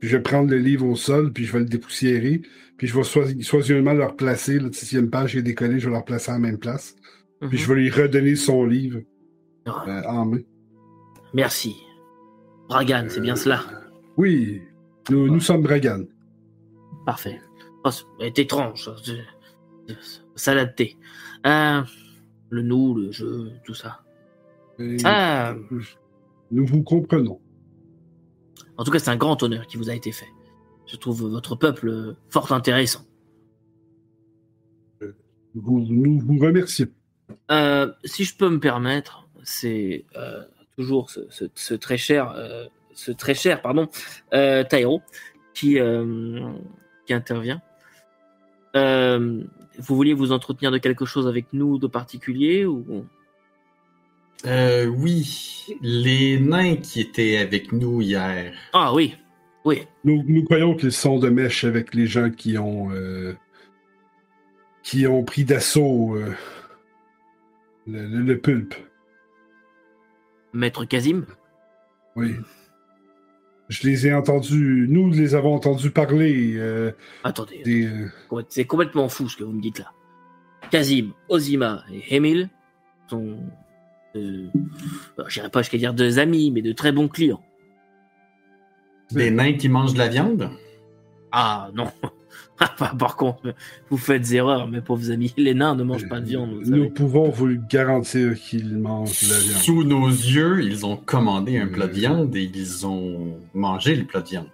[0.00, 2.42] Puis je vais prendre le livre au sol, puis je vais le dépoussiérer.
[2.82, 4.58] Puis je vais soi- soigneusement le replacer.
[4.58, 6.34] Là, si il y a une page qui est décollée, je vais le replacer à
[6.34, 6.96] la même place.
[7.48, 8.98] Puis je vais lui redonner son livre
[9.66, 10.40] Ah, euh, en main.
[11.32, 11.76] Merci.
[12.68, 13.60] Bragan, c'est bien cela.
[14.16, 14.62] Oui,
[15.10, 16.00] nous, nous sommes Bragan.
[17.06, 17.40] Parfait.
[17.84, 18.90] Oh, c'est étrange.
[20.34, 20.96] Salade de thé.
[21.46, 21.82] Euh,
[22.50, 24.00] le nous, le jeu, tout ça.
[24.80, 25.54] Et Ah,
[26.50, 27.40] Nous vous comprenons.
[28.76, 30.26] en tout cas, c'est un grand honneur qui vous a été fait.
[30.92, 33.00] Je trouve votre peuple fort intéressant.
[35.54, 36.88] Vous- nous vous remercions.
[37.50, 40.42] Euh, si je peux me permettre, c'est euh,
[40.76, 43.88] toujours ce, ce- ce très cher, euh, ce très cher, pardon,
[44.34, 45.00] euh, Tairo
[45.54, 46.52] qui euh,
[47.06, 47.62] qui intervient.
[48.76, 49.42] Euh,
[49.78, 53.06] vous vouliez vous entretenir de quelque chose avec nous de particulier ou?
[54.44, 58.52] Euh, oui, les nains qui étaient avec nous hier.
[58.72, 59.14] Ah oui,
[59.64, 59.86] oui.
[60.04, 63.34] Nous, nous croyons qu'ils sont de mèche avec les gens qui ont euh,
[64.82, 66.34] qui ont pris d'assaut euh,
[67.86, 68.74] le, le- le pulpe.
[70.52, 71.24] Maître Kazim?
[72.16, 72.34] Oui.
[73.68, 76.92] Je les ai entendus, nous les avons entendus parler euh,
[77.24, 77.88] Attendez, des.
[78.50, 79.92] c'est complètement fou ce que vous me dites là.
[80.70, 82.50] Kazim, Ozima et Emil
[83.08, 83.38] sont,
[84.14, 87.42] alors, j'irai pas jusqu'à dire deux amis, mais de très bons clients.
[89.14, 90.50] Des nains qui mangent de la viande?
[91.30, 91.86] Ah non.
[92.80, 93.54] Ah, Par contre,
[93.90, 95.34] vous faites erreur, mes pauvres amis.
[95.36, 96.50] Les nains ne mangent pas de viande.
[96.50, 96.90] vous nous savez.
[96.90, 99.62] pouvons vous le garantir qu'ils mangent de la viande.
[99.62, 101.94] Sous nos yeux, ils ont commandé un plat de Euh.
[101.94, 104.46] viande et ils ont mangé le plat de viande.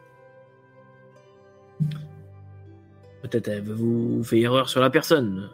[3.22, 5.50] Peut-être avez-vous fait erreur sur la personne.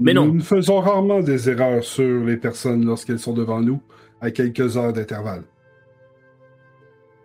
[0.00, 0.26] Mais non.
[0.26, 3.80] Nous ne faisons rarement des erreurs sur les personnes lorsqu'elles sont devant nous
[4.20, 5.44] à quelques heures d'intervalle.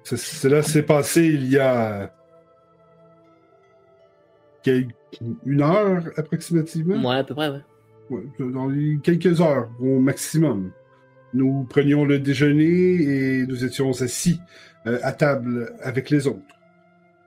[0.05, 2.11] Ce- Cela s'est passé il y a
[5.45, 7.07] une heure approximativement?
[7.07, 7.61] Ouais, à peu près, ouais.
[8.09, 10.71] Ouais, dans quelques heures au maximum.
[11.33, 14.39] Nous prenions le déjeuner et nous étions assis
[14.87, 16.39] euh, à table avec les autres.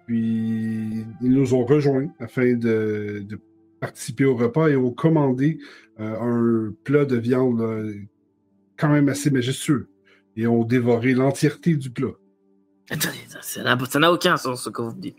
[0.07, 3.39] Puis ils nous ont rejoints afin de, de
[3.81, 5.59] participer au repas et ont commandé
[6.01, 6.17] euh,
[6.69, 7.93] un plat de viande euh,
[8.77, 9.89] quand même assez majestueux
[10.37, 12.13] et ont dévoré l'entièreté du plat.
[12.91, 15.17] Attendez, ça- n'a aucun sens ce que vous me dites.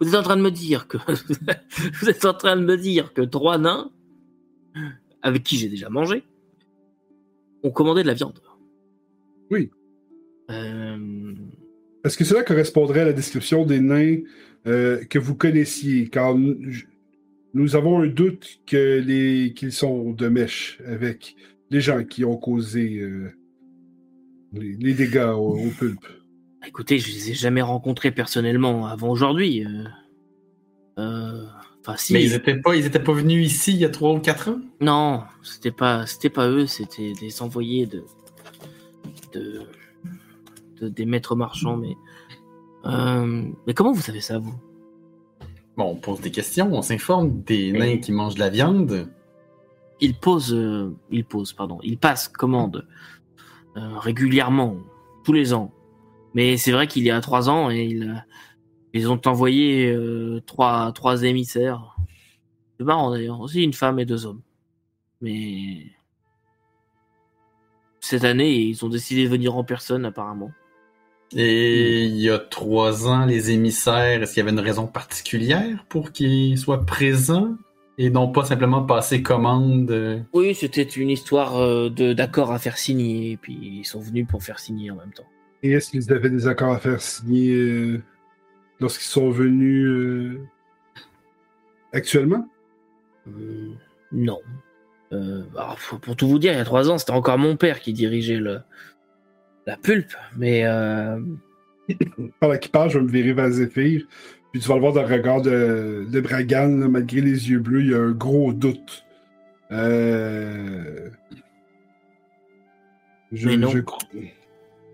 [0.00, 0.96] Vous êtes en train de me dire que
[2.00, 3.90] vous êtes en train de me dire que trois nains
[5.22, 6.24] avec qui j'ai déjà mangé
[7.62, 8.40] ont commandé de la viande.
[9.50, 9.70] Oui.
[10.50, 11.32] Euh,
[12.04, 14.16] Est-ce que cela correspondrait à la description des nains
[14.66, 16.08] euh, que vous connaissiez?
[16.08, 21.36] Car nous, avons un doute que les qu'ils sont de mèche avec
[21.70, 23.30] les gens qui ont causé euh,
[24.52, 25.70] les, les dégâts au, au
[26.62, 26.68] pulpe.
[26.68, 29.64] Écoutez, je les ai jamais rencontrés personnellement avant aujourd'hui.
[29.66, 29.84] euh.
[30.98, 31.46] Euh,
[31.84, 32.12] Enfin, si.
[32.12, 34.50] Mais ils étaient pas, ils étaient pas venus ici il y a trois ou quatre
[34.50, 34.60] ans?
[34.80, 38.04] Non, c'était pas, c'était pas eux, c'était des envoyés de,
[39.32, 39.62] de,
[40.80, 41.76] de- des maîtres marchands.
[41.76, 41.96] Mais,
[42.84, 44.54] euh, mais comment vous savez ça, vous?
[45.76, 49.08] Bon, on pose des questions, on s'informe des nains qui mangent de la viande.
[50.00, 52.86] Ils posent, euh, ils posent, pardon, ils passent commande
[53.76, 54.76] euh, régulièrement,
[55.24, 55.72] tous les ans.
[56.34, 58.14] Mais c'est vrai qu'il y a trois ans, et ils, euh,
[58.94, 61.96] ils ont envoyé euh, trois, trois émissaires.
[62.78, 64.40] C'est marrant d'ailleurs, aussi une femme et deux hommes.
[65.20, 65.86] Mais
[68.00, 70.50] cette année, ils ont décidé de venir en personne apparemment.
[71.34, 75.84] Et il y a trois ans, les émissaires, est-ce qu'il y avait une raison particulière
[75.88, 77.56] pour qu'ils soient présents
[77.98, 81.54] et non pas simplement passer commande euh, Oui, c'était une histoire
[81.90, 85.12] de d'accord à faire signer, et puis ils sont venus pour faire signer en même
[85.12, 85.28] temps.
[85.62, 88.02] Et est-ce qu'ils avaient des accords à faire signer euh,
[88.80, 90.40] lorsqu'ils sont venus euh,
[91.92, 92.48] actuellement?
[93.28, 93.70] Euh,
[94.10, 94.40] non.
[95.12, 97.80] Alors, pour, pour tout vous dire, il y a trois ans, c'était encore mon père
[97.80, 98.60] qui dirigeait le,
[99.66, 100.64] la pulpe, mais
[102.40, 104.06] Pendant qu'il parle, je vais me virer vers Zéphyr.
[104.52, 107.58] Puis tu vas le voir dans le regard de, de Bragan, là, malgré les yeux
[107.58, 109.04] bleus, il y a un gros doute.
[109.70, 109.76] Je,
[113.48, 113.68] Mais non.
[113.70, 113.80] je-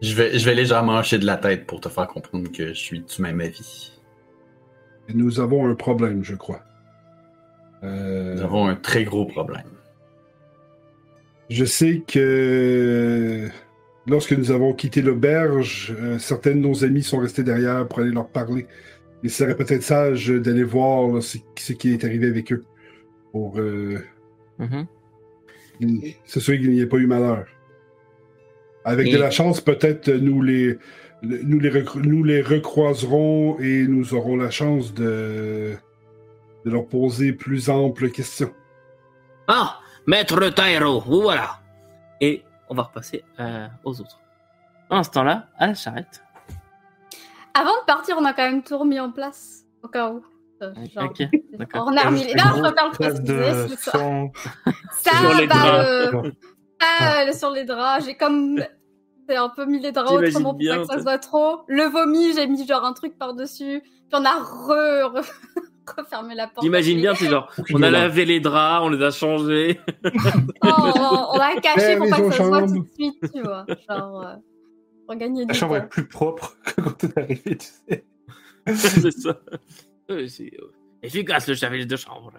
[0.01, 2.79] Je vais, je vais légèrement hocher de la tête pour te faire comprendre que je
[2.79, 3.93] suis du même avis.
[5.13, 6.63] Nous avons un problème, je crois.
[7.83, 9.67] Euh, Nous avons un très gros problème.
[11.51, 13.49] Je sais que
[14.07, 18.11] lorsque nous avons quitté l'auberge, euh, certains de nos amis sont restés derrière pour aller
[18.11, 18.67] leur parler.
[19.23, 22.65] Il serait peut-être sage d'aller voir là, ce, ce qui est arrivé avec eux
[23.33, 23.99] pour euh,
[24.59, 24.87] mhm.
[26.25, 27.47] s'assurer qu'il n'y ait pas eu malheur.
[28.89, 30.79] Avec Et- de la chance, peut-être nous les,
[31.23, 35.75] le- nous, les nous les recroiserons et nous aurons la chance de,
[36.65, 38.53] de leur poser plus amples questions.
[39.47, 41.61] ah, maître Tyro, vous voilà.
[42.21, 44.19] Et on va repasser euh, aux autres.
[44.91, 46.23] En ce temps-là, à la charrette.
[47.55, 50.23] Avant de partir, on a quand même tout remis en place, au cas où.
[50.63, 51.23] Euh, genre, Ok,
[51.59, 51.89] d'accord.
[51.91, 52.35] On a remis les...
[52.35, 53.99] Non, je préfère le Trace de préciser, c'est ça.
[54.93, 56.27] Ça, Sur les bah, draps.
[56.27, 58.61] euh, le- sur les draps, j'ai comme...
[59.29, 61.61] J'ai un peu mis les draps autrement pour bien, pas que ça se voit trop.
[61.69, 63.81] Le vomi, j'ai mis genre un truc par-dessus.
[63.83, 65.13] Puis on a re...
[65.15, 65.31] re-
[65.97, 66.63] refermé la porte.
[66.65, 69.81] J'imagine bien, c'est genre, on a lavé les draps, on les a changés.
[70.05, 70.11] Non,
[70.63, 73.33] on, on l'a caché pour Eh, pas les que ça se voit tout de suite,
[73.35, 73.67] tu vois.
[73.89, 74.35] Genre, euh,
[75.07, 75.85] pour gagner La chambre temps.
[75.85, 78.05] est plus propre que quand t'es arrivé, tu sais.
[78.75, 79.41] c'est ça.
[80.11, 80.51] Euh, c'est
[81.03, 82.33] efficace le chavel de chambre.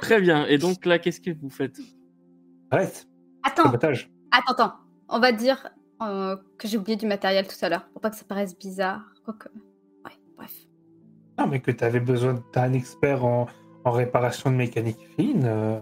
[0.00, 0.46] Très bien.
[0.46, 1.78] Et donc là, qu'est-ce que vous faites?
[2.70, 3.06] Arrête,
[3.42, 4.10] Attends, sabotage.
[4.30, 4.74] Attends, attends.
[5.08, 5.68] On va dire
[6.02, 9.02] euh, que j'ai oublié du matériel tout à l'heure, pour pas que ça paraisse bizarre.
[9.24, 9.48] Quoique...
[10.04, 10.54] Ouais, bref.
[11.38, 13.46] Non, mais que t'avais besoin d'un expert en,
[13.84, 15.44] en réparation de mécanique fine.
[15.44, 15.78] euh,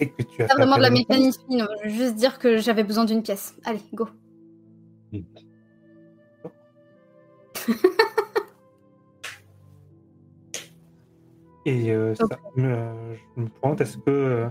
[0.00, 2.58] Et que tu as Pas vraiment de la mécanique fine, je veux juste dire que
[2.58, 3.54] j'avais besoin d'une pièce.
[3.64, 4.08] Allez, go.
[11.64, 12.24] Et euh, ça,
[12.58, 14.48] euh, je me demande, est-ce que,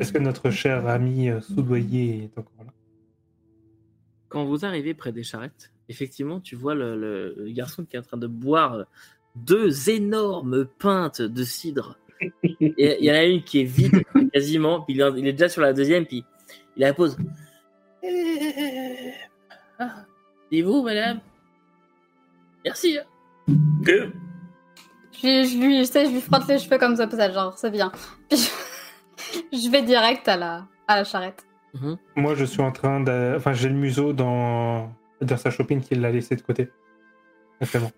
[0.00, 2.72] est-ce que notre cher ami euh, soudoyer est encore là?
[4.28, 7.98] Quand vous arrivez près des charrettes, effectivement, tu vois le, le- le garçon qui est
[7.98, 8.86] en train de boire
[9.36, 11.98] deux énormes pintes de cidre.
[12.52, 14.02] Et il y en a une qui est vide,
[14.32, 16.24] quasiment, puis il est, il est déjà sur la deuxième, puis
[16.76, 17.16] il la pose.
[19.78, 20.04] Ah,
[20.50, 21.20] c'est vous, madame?
[22.64, 22.98] Merci.
[22.98, 23.04] hein.
[23.84, 27.58] Je, lui- je lui, je sais, je lui frotte les cheveux comme ça, ça genre,
[27.58, 27.90] c'est bien.
[28.28, 28.48] Puis je,
[29.52, 31.46] je vais direct à la, à la charrette.
[32.16, 33.34] Moi, je suis en train de.
[33.36, 36.70] Enfin, j'ai le museau dans, dans sa shopping qu'il l'a laissé de côté.
[37.60, 37.90] Actuellement.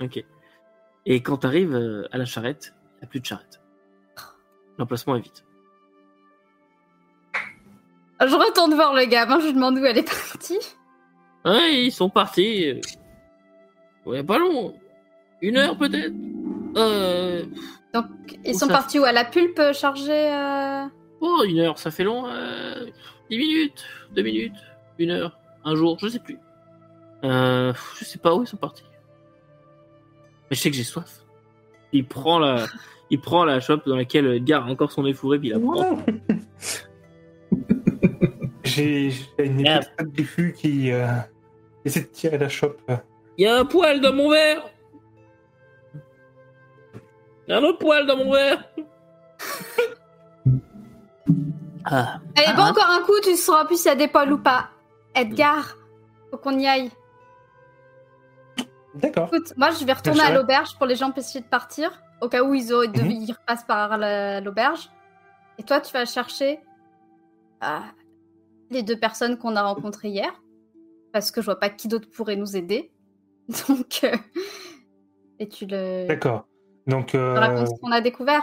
[0.00, 0.24] Ok.
[1.06, 3.60] Et quand tu arrives à la charrette, il n'y a plus de charrette.
[4.78, 5.32] L'emplacement est vide.
[8.20, 10.58] Je retourne voir le gamin, je lui demande où elle est partie.
[11.44, 12.70] Ouais, ils sont partis.
[12.70, 12.80] euh,
[14.06, 14.74] Ouais, pas long.
[15.42, 16.14] Une heure peut-être.
[16.76, 17.44] Euh...
[17.96, 19.04] Donc, ils sont ça partis où?
[19.04, 20.84] À la pulpe chargée euh,
[21.20, 22.26] Oh, une heure, ça fait long.
[22.28, 22.86] Euh...
[23.30, 24.56] 10 minutes, 2 minutes,
[24.98, 26.38] une heure, un jour, je sais plus.
[27.24, 27.72] Euh...
[27.98, 28.84] Je sais pas où ils sont partis.
[30.50, 31.24] Mais je sais que j'ai soif.
[31.92, 32.66] Il prend la,
[33.10, 35.60] il prend la chope dans laquelle Edgar a encore son nez fourré, puis il la
[35.60, 35.98] prend.
[38.64, 41.06] J'ai une épisode du fût qui euh,
[41.84, 42.82] essaie de tirer la chope.
[43.38, 44.68] Il y a un poil dans mon verre.
[47.46, 48.64] Il y a un autre poil dans mon verre.
[51.84, 52.20] ah.
[52.36, 52.70] Allez, Ah, bon, hein.
[52.70, 54.70] encore un coup, tu sauras plus s'il y a des poils ou pas.
[55.14, 55.76] Edgar,
[56.30, 56.90] faut qu'on y aille.
[58.94, 59.28] D'accord.
[59.32, 62.42] Écoute, moi, je vais retourner à l'auberge pour les gens essayer de partir, au cas
[62.42, 64.90] où ils, ont, ils repassent par la- l'auberge.
[65.58, 66.60] Et toi, tu vas chercher
[67.62, 67.78] euh,
[68.70, 70.32] les deux personnes qu'on a rencontrées hier,
[71.12, 72.90] parce que je vois pas qui d'autre pourrait nous aider.
[73.68, 74.16] Donc, euh,
[75.38, 76.46] et tu le D'accord.
[76.86, 78.42] Donc, euh, qu'on a découvert.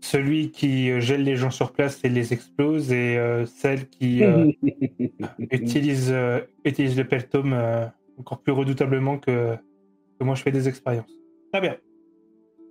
[0.00, 4.24] celui qui euh, gèle les gens sur place et les explose, et euh, celle qui
[4.24, 4.50] euh,
[5.50, 7.86] utilise, euh, utilise le peltome euh,
[8.18, 9.54] encore plus redoutablement que,
[10.18, 11.10] que moi je fais des expériences.
[11.52, 11.76] Très bien.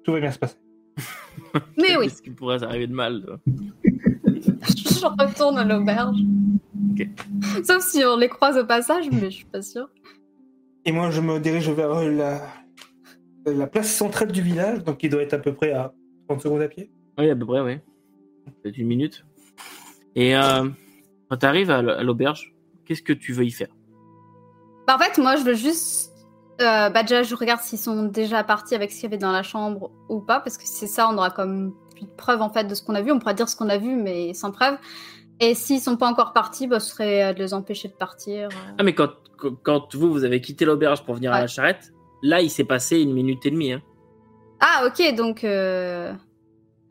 [0.04, 0.58] Tout va bien se passer.
[1.78, 3.40] Mais oui, Qu'est-ce qui pourrait arriver de mal toi?
[3.86, 6.18] Je retourne à l'auberge.
[7.64, 9.88] Sauf si on les croise au passage, mais je suis pas sûre.
[10.84, 12.42] Et moi, je me dirige vers la,
[13.54, 15.94] la place centrale du village, donc il doit être à peu près à
[16.28, 16.90] 30 secondes à pied.
[17.18, 17.78] Oui, à peu près, oui.
[18.64, 19.26] Peut-être une minute.
[20.16, 20.68] Et euh,
[21.30, 22.54] quand tu arrives à l'auberge,
[22.86, 23.70] qu'est-ce que tu veux y faire?
[24.88, 26.12] Bah, en fait, moi, je veux juste.
[26.62, 29.32] euh, bah, déjà, je regarde s'ils sont déjà partis avec ce qu'il y avait dans
[29.32, 32.50] la chambre ou pas, parce que c'est ça, on aura comme plus de preuves en
[32.50, 33.12] fait de ce qu'on a vu.
[33.12, 34.78] On pourra dire ce qu'on a vu, mais sans preuve.
[35.42, 38.48] Et s'ils sont pas encore partis, bah, ce serait euh, de les empêcher de partir.
[38.50, 38.74] euh.
[38.78, 39.10] Ah, mais quand,
[39.64, 43.02] quand- vous, vous avez quitté l'auberge pour venir à la charrette, là, il s'est passé
[43.02, 43.74] une minute et demie.
[43.74, 43.82] Hein.
[44.60, 45.44] Ah, ok, donc.
[45.44, 46.14] euh,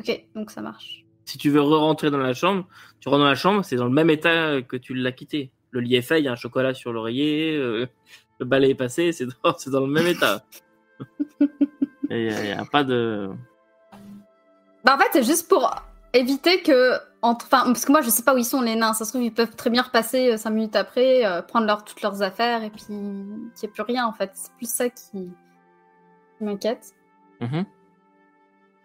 [0.00, 1.04] Ok, donc ça marche.
[1.24, 2.66] Si tu veux re-rentrer dans la chambre,
[3.00, 5.50] tu rentres dans la chambre, c'est dans le même état que tu l'as quitté.
[5.72, 7.86] Le lit est fait, il y a un chocolat sur l'oreiller, euh,
[8.38, 10.44] le balai est passé, c'est dans, le même état.
[12.10, 13.28] Il n'y a, a pas de...
[14.84, 15.68] Bah, en fait, c'est juste pour
[16.12, 16.92] éviter que.
[17.22, 18.92] Enfin, parce que moi, je sais pas où ils sont, les nains.
[18.92, 21.84] Ça se trouve, ils peuvent très bien repasser 5 minutes après, euh, prendre leur...
[21.84, 24.30] toutes leurs affaires, et puis qu'il n'y ait plus rien, en fait.
[24.34, 25.02] C'est plus ça qui,
[26.38, 26.92] qui m'inquiète.
[27.40, 27.48] Mhm.
[27.50, 27.66] De toute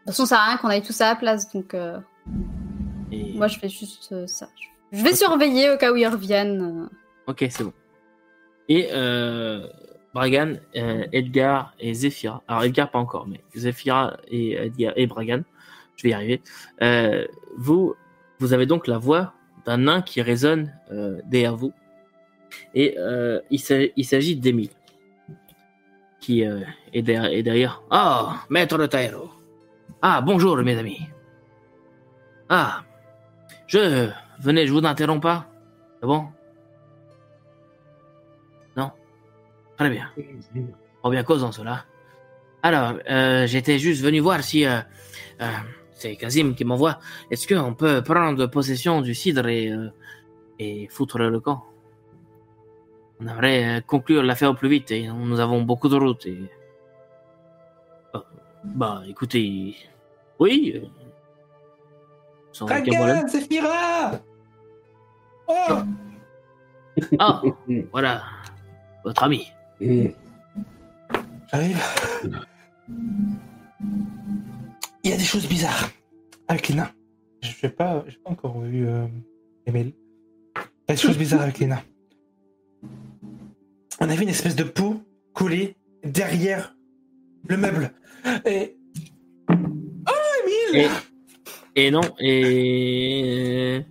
[0.08, 2.00] façon, ça sert à rien qu'on aille tous à la place, donc euh,
[3.12, 4.48] Et- moi, je fais juste euh, ça.
[4.92, 6.90] Je vais surveiller au cas où ils reviennent.
[6.90, 7.32] euh.
[7.32, 7.74] Ok, c'est bon.
[8.70, 9.68] Et euh,
[10.14, 12.42] Bragan, euh, Edgar et Zephyra.
[12.48, 15.42] Alors Edgar pas encore, mais Zephyra et Edgar et Bragan,
[15.96, 16.42] je vais y arriver.
[16.82, 17.26] Euh,
[17.58, 17.96] vous,
[18.40, 19.34] vous avez donc la voix
[19.66, 21.74] d'un nain qui résonne euh, derrière vous.
[22.76, 24.70] Et euh, il s'a- il s'agit d'Emile.
[26.20, 27.82] Qui est, derrière.
[27.90, 29.30] Ah, maître de Taero.
[30.02, 31.02] Ah, bonjour mes amis.
[32.50, 32.84] Ah,
[33.68, 35.48] je venez, je vous interromps pas.
[36.00, 36.28] C'est bon?
[38.78, 38.92] Non?
[39.78, 40.10] Très bien.
[41.04, 41.86] On bien cause en cela.
[42.62, 42.94] Alors,
[43.48, 44.66] j'étais juste venu voir si...
[46.04, 47.00] c'est Kazim qui m'envoie.
[47.32, 49.90] Est-ce qu'on peut prendre possession du cidre et, euh,
[50.60, 51.64] et foutre le camp?
[53.22, 56.26] On aimerait euh, conclure l'affaire au plus vite et nous avons beaucoup de routes.
[56.26, 56.38] Et...
[58.16, 58.20] Euh,
[58.66, 59.78] bah, écoutez...
[60.40, 60.74] Oui.
[60.76, 60.88] euh,
[62.52, 64.20] Sans Zephyra
[65.48, 65.78] Oh
[67.18, 67.42] Ah,
[67.94, 68.24] voilà.
[69.06, 69.52] Votre ami.
[71.50, 71.82] J'arrive.
[75.04, 75.90] Il y a des choses bizarres
[76.48, 76.92] avec les nains.
[77.42, 79.06] Je n'ai pas, j'ai pas encore vu euh,
[79.66, 79.92] Emile.
[80.56, 81.84] Il y a des choses bizarres avec les nains.
[84.00, 85.02] On a vu une espèce de peau
[85.34, 86.78] collée derrière
[87.50, 87.92] le meuble.
[88.46, 88.78] Et.
[89.50, 90.12] Oh,
[90.72, 90.90] Emile
[91.76, 93.82] Et, et non, et.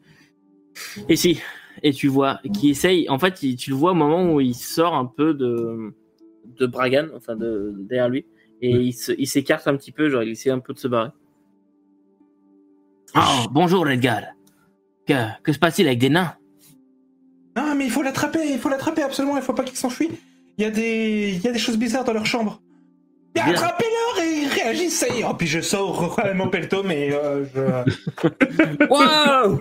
[1.10, 1.40] Et si.
[1.82, 3.06] Et tu vois, qui essaye.
[3.10, 5.94] En fait, tu le vois au moment où il sort un peu de.
[6.58, 8.24] de Bragan, enfin, de, derrière lui.
[8.62, 11.10] Et il s'écarte un petit peu, genre, il essaie un peu de se barrer.
[13.16, 14.22] Oh, bonjour Edgar.
[15.06, 16.34] Que, que se passe-t-il avec des nains?
[17.56, 20.10] Non, mais il faut l'attraper, il faut l'attraper absolument, il faut pas qu'il s'enfuit.
[20.56, 21.32] Il y, a des...
[21.34, 22.62] il y a des choses bizarres dans leur chambre.
[23.36, 28.86] Attrapez-leur et réagissez Oh, puis je sors mon pelto, mais euh, je...
[28.90, 29.60] Waouh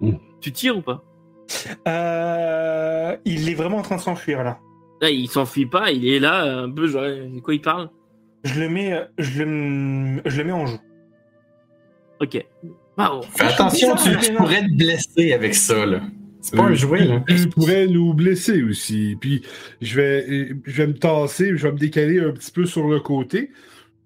[0.40, 1.02] Tu tires ou pas?
[1.88, 4.58] Euh, il est vraiment en train de s'enfuir là.
[5.00, 7.90] Là, il s'enfuit pas, il est là, un peu genre, de quoi il parle
[8.44, 10.78] je le mets, je le, je le mets en joue.
[12.20, 12.32] Ok.
[12.34, 16.00] Fais attention, bizarre, tu, tu pourrais te blesser avec ça, là.
[16.40, 17.24] C'est pas un Euh, jouet, là.
[17.28, 19.16] Il pourrait nous blesser aussi.
[19.20, 19.42] Puis
[19.82, 23.00] je vais, je vais me tasser, je vais me décaler un petit peu sur le
[23.00, 23.50] côté.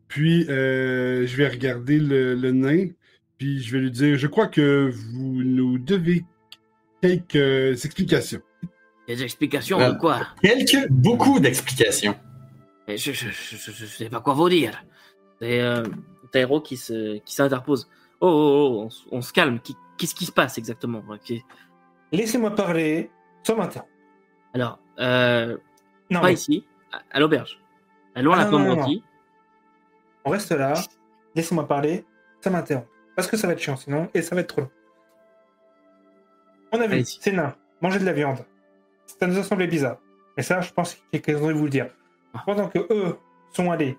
[0.08, 2.88] Puis euh, je vais regarder le, le nain.
[3.36, 6.24] Puis je vais lui dire Je crois que vous nous devez
[7.02, 8.40] quelques explications.
[9.10, 9.90] Des explications Ah.
[9.90, 12.14] de quoi Quelques, beaucoup d'explications.
[12.86, 14.84] Je, je, je, je- je sais pas quoi vous dire.
[15.40, 15.82] C'est euh,
[16.30, 17.88] Tairo qui se, qui s'interpose.
[18.20, 19.58] Oh, oh, oh, on, se calme.
[19.98, 21.02] Qu'est-ce qui se passe exactement?
[22.12, 23.10] Laissez-moi parler
[23.42, 23.90] sans m'interrompre.
[24.54, 25.56] Alors, euh,
[26.10, 27.58] Non, pas mais ici, à, à l'auberge.
[28.14, 29.02] Allons à Ah, la non, non, non, Commanderie.
[30.24, 30.74] on reste là.
[31.34, 32.04] Laissez-moi parler,
[32.40, 32.86] ça m'interrompt.
[33.16, 34.70] Parce que ça va être chiant sinon, et ça va être trop long.
[36.72, 38.38] On a vu, c'est nain, manger de la viande.
[39.18, 39.98] Ça nous a semblé bizarre.
[40.36, 41.88] Mais ça, je pense que quelqu'un devrait vous le dire.
[42.34, 42.42] Ah.
[42.46, 43.16] Pendant que eux
[43.52, 43.96] sont allés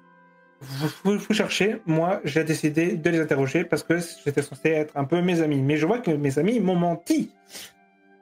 [0.62, 4.96] vous, vous, vous chercher, moi, j'ai décidé de les interroger parce que j'étais censé être
[4.96, 5.62] un peu mes amis.
[5.62, 7.32] Mais je vois que mes amis m'ont menti.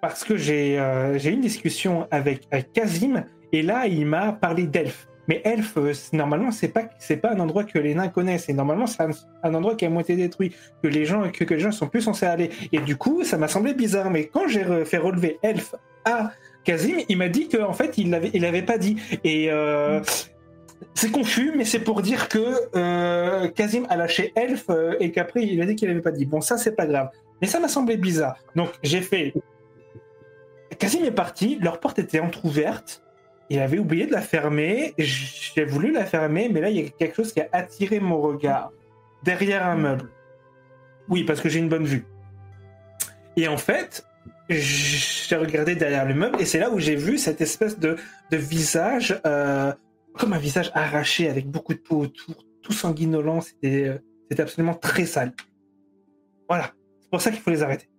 [0.02, 4.66] Parce que j'ai euh, eu une discussion avec, avec Kazim, et là, il m'a parlé
[4.66, 5.08] d'elfes.
[5.28, 8.48] Mais elfes, euh, normalement, c'est pas c'est pas un endroit que les nains connaissent.
[8.48, 9.10] Et normalement, c'est un,
[9.44, 12.02] un endroit qui a moitié détruit, que les gens que, que les gens sont plus
[12.02, 12.50] censés aller.
[12.72, 14.10] Et du coup, ça m'a semblé bizarre.
[14.10, 15.76] Mais quand j'ai fait relever elfe
[16.06, 16.32] à
[16.70, 18.96] Kazim, il m'a dit qu'en fait, il l'avait il avait pas dit.
[19.24, 20.02] Et euh,
[20.94, 22.46] c'est confus, mais c'est pour dire que
[22.76, 26.28] euh, Kazim a lâché elfe euh, et qu'après, il a dit qu'il avait pas dit.
[26.28, 27.10] Bon, ça, c'est pas grave.
[27.42, 28.38] Mais ça m'a semblé bizarre.
[28.56, 29.34] Donc, j'ai fait.
[30.78, 33.02] Kazim est parti, leur porte était entr'ouverte.
[33.50, 34.94] Il avait oublié de la fermer.
[35.00, 38.22] J'ai voulu la fermer, mais là, il y a quelque chose qui a attiré mon
[38.22, 38.72] regard.
[39.24, 40.12] Derrière un meuble.
[41.08, 42.06] Oui, parce que j'ai une bonne vue.
[43.38, 44.06] Et en fait,
[44.50, 47.96] j'ai regardé derrière le meuble, et c'est là où j'ai vu cette espèce de,
[48.32, 49.72] de visage, euh,
[50.14, 53.42] comme un visage arraché, avec beaucoup de peau autour, tout sanguinolent.
[53.42, 53.98] C'était euh,
[54.30, 55.34] c'était absolument très sale.
[56.48, 56.74] Voilà.
[57.02, 57.90] C'est pour ça qu'il faut les arrêter.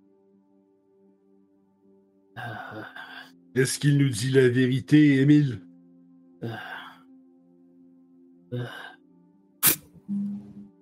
[2.36, 2.82] Euh,
[3.54, 5.60] Est-ce qu'il nous dit la vérité, Émile?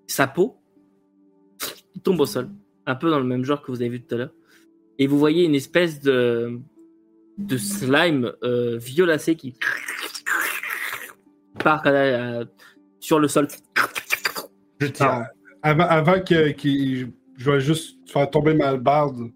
[0.06, 0.56] Sa peau?
[2.02, 2.48] Tombe au sol,
[2.86, 4.34] un peu dans le même genre que vous avez vu tout à l'heure.
[4.98, 6.58] Et vous voyez une espèce de,
[7.38, 9.54] de slime euh, violacé qui
[11.62, 12.44] part euh,
[13.00, 13.48] sur le sol.
[14.80, 15.06] Je tire.
[15.06, 15.26] Ah,
[15.62, 19.30] Avant, avant que, qu'il- je vais juste faire tomber ma barde,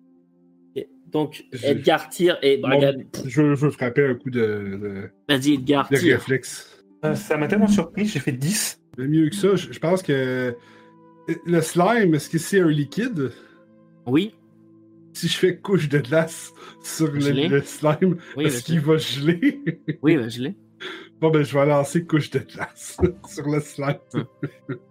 [0.75, 3.03] Et donc Je- Edgar tire et Bragan.
[3.25, 6.17] je, je veux frapper un coup de, de, Vas-y Edgar, de tire.
[6.19, 6.85] réflexe.
[7.05, 8.81] Euh, ça m'a tellement surpris, j'ai fait 10.
[8.99, 10.55] Mais mieux que ça, je, je pense que
[11.47, 13.31] le slime, est-ce que c'est un liquide?
[14.07, 14.35] Oui,
[15.13, 16.53] Si je fais couche de glace
[16.83, 19.61] sur le, slime, oui, est-ce qu'il va geler?
[20.03, 20.55] oui, bah, je l'ai.
[21.21, 22.99] bon, ben, je vais lancer couche de glace
[23.29, 23.99] sur le slime.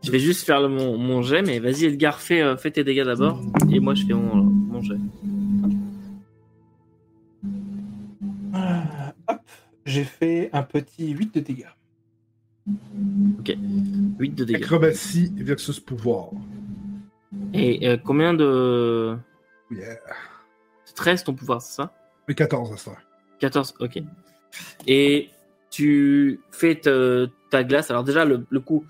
[0.03, 2.83] Je vais juste faire le- mon, mon jet, mais vas-y Edgar, fais, euh, fais tes
[2.83, 3.41] dégâts d'abord,
[3.71, 4.95] et moi je fais mon, mon jet.
[8.53, 9.39] Ah, hop,
[9.85, 11.65] j'ai fait un petit 8 de dégâts.
[14.19, 14.63] 8 de dégâts.
[14.63, 16.29] Acrobatie versus pouvoir.
[17.53, 19.17] Et euh, combien de...
[19.71, 19.97] Yeah.
[20.95, 21.93] 13 ton pouvoir, c'est ça?
[22.27, 22.91] Mais 14 à ça.
[23.39, 23.99] 14, ok.
[24.87, 25.29] Et
[25.69, 27.89] tu fais te- ta glace.
[27.89, 28.85] Alors déjà, le, le coup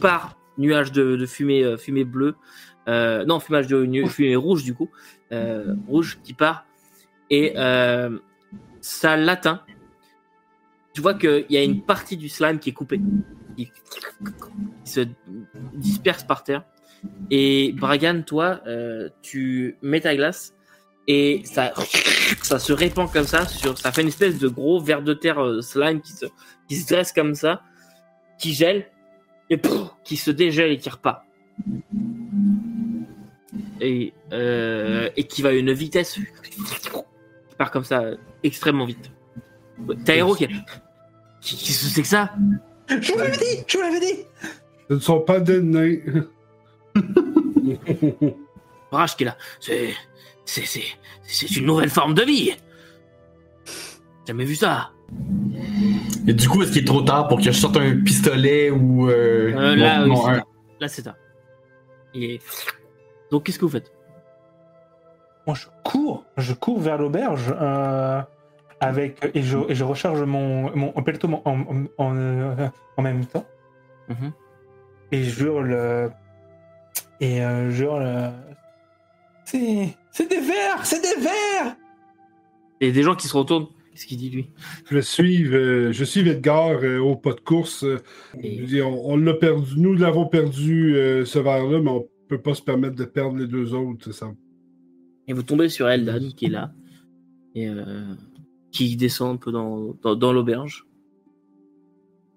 [0.00, 2.36] par nuage de, de fumée, euh, fumée bleue.
[2.88, 4.88] Euh, non, fumage de nu- fumée rouge du coup.
[5.32, 6.64] Euh, rouge qui part.
[7.30, 7.52] Et
[8.80, 9.62] ça l'atteint.
[10.94, 13.00] Tu vois qu'il y a une partie du slime qui est coupée.
[13.56, 13.66] Qui,
[14.84, 15.00] qui se
[15.74, 16.64] disperse par terre.
[17.30, 20.54] Et Bragan, toi, euh, tu mets ta glace
[21.06, 21.72] et ça,
[22.42, 25.42] ça se répand comme ça sur, ça fait une espèce de gros ver de terre
[25.42, 26.26] euh, slime qui se,
[26.68, 27.62] qui se dresse comme ça,
[28.38, 28.86] qui gèle
[29.50, 31.22] et pouf, qui se dégèle et qui repart.
[33.80, 38.04] Et, euh, et qui va à une vitesse qui part comme ça
[38.42, 39.10] extrêmement vite.
[40.04, 40.48] T'as héros qui,
[41.40, 42.32] qui, qui se c'est que ça?
[42.88, 44.24] Je vous l'avais dit Je vous l'avais dit
[44.88, 45.96] Ce ne sont pas des nains.
[48.92, 49.36] Rage qui est là.
[49.60, 49.90] C'est,
[50.44, 50.82] c'est, c'est,
[51.24, 52.52] c'est une nouvelle forme de vie.
[54.26, 54.90] Jamais vu ça.
[56.26, 59.08] Et du coup, est-ce qu'il est trop tard pour que je sorte un pistolet ou.
[59.08, 60.42] Euh, Euh, là, non, oui, non, c'est un-.
[60.80, 61.16] Là, c'est tard.
[62.14, 62.38] Et
[63.30, 63.92] donc, qu'est-ce que vous faites?
[65.46, 68.20] Moi, je cours, je cours vers l'auberge euh,
[68.80, 73.46] avec et je, et je recharge mon, mon en, en, en, en même temps
[74.10, 74.32] Mhm.
[75.12, 76.08] et je hurle euh,
[77.20, 78.30] et euh, hurle euh,
[79.44, 81.76] c'est c'est des vers, c'est des vers.
[82.80, 84.50] Et des gens qui se retournent, Qu'est-ce qu'il dit lui?
[84.88, 87.82] Je suis, euh, je suis Edgar euh, au pas de course.
[87.82, 87.98] Euh,
[88.40, 92.54] Et- on on l'a perdu, nous l'avons perdu euh, ce verre-là, mais on peut pas
[92.54, 94.12] se permettre de perdre les deux autres.
[94.12, 94.32] Ça.
[95.26, 96.72] Et vous tombez sur Eldan qui est là
[97.56, 98.14] et euh,
[98.70, 100.86] qui descend un peu dans, dans, dans l'auberge.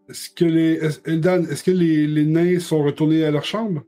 [0.10, 3.84] Est-ce que les, est- Eldan, est-ce que les, les nains sont retournés à leur chambre?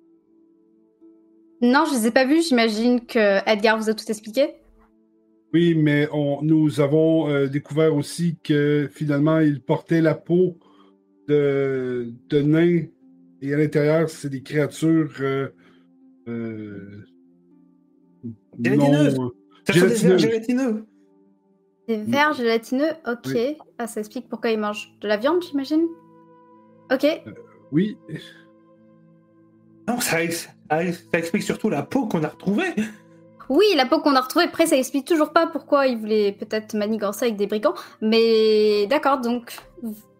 [1.63, 2.41] Non, je les ai pas vus.
[2.43, 4.49] J'imagine que Edgar vous a tout expliqué.
[5.53, 10.57] Oui, mais on, nous avons euh, découvert aussi que finalement, ils portaient la peau
[11.27, 12.83] de, de nains
[13.41, 15.49] et à l'intérieur, c'est des créatures euh,
[16.27, 17.05] euh,
[18.63, 19.15] Gélatineuses.
[19.17, 19.31] non-
[19.67, 20.85] sont des vers Gélatineux.
[21.87, 23.19] Des vers gélatineux, ok.
[23.27, 23.57] Oui.
[23.77, 25.85] Ah, ça explique pourquoi ils mangent de la viande, j'imagine.
[26.91, 27.05] Ok.
[27.71, 27.97] Oui,
[29.87, 30.17] Non, ça,
[30.77, 32.73] ça ex- ça explique surtout la peau qu'on a retrouvée.
[33.49, 34.45] Oui, la peau qu'on a retrouvée.
[34.45, 37.75] Après, ça explique toujours pas pourquoi ils voulaient peut-être manigancer avec des brigands.
[38.01, 39.53] Mais d'accord, donc.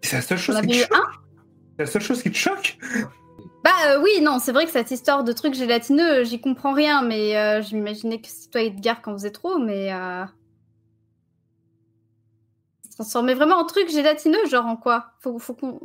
[0.02, 0.94] C'est la seule chose qui te choque.
[0.94, 1.12] un.
[1.78, 2.78] C'est la seule chose qui te choque.
[3.64, 7.02] Bah euh, oui, non, c'est vrai que cette histoire de trucs gélatineux, j'y comprends rien.
[7.02, 9.92] Mais euh, je m'imaginais que c'était toi Edgar quand faisait trop, mais.
[9.94, 10.26] Euh...
[12.84, 15.14] Il se transformait vraiment en truc gélatineux, genre en quoi?
[15.22, 15.80] Faut, faut qu'on.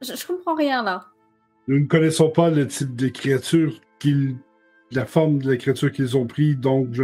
[0.00, 1.06] Je, je comprends rien là.
[1.66, 4.36] nous ne connaissons pas le type de créature qu'ils.
[4.92, 7.02] la forme de la créature qu'ils ont pris, donc je,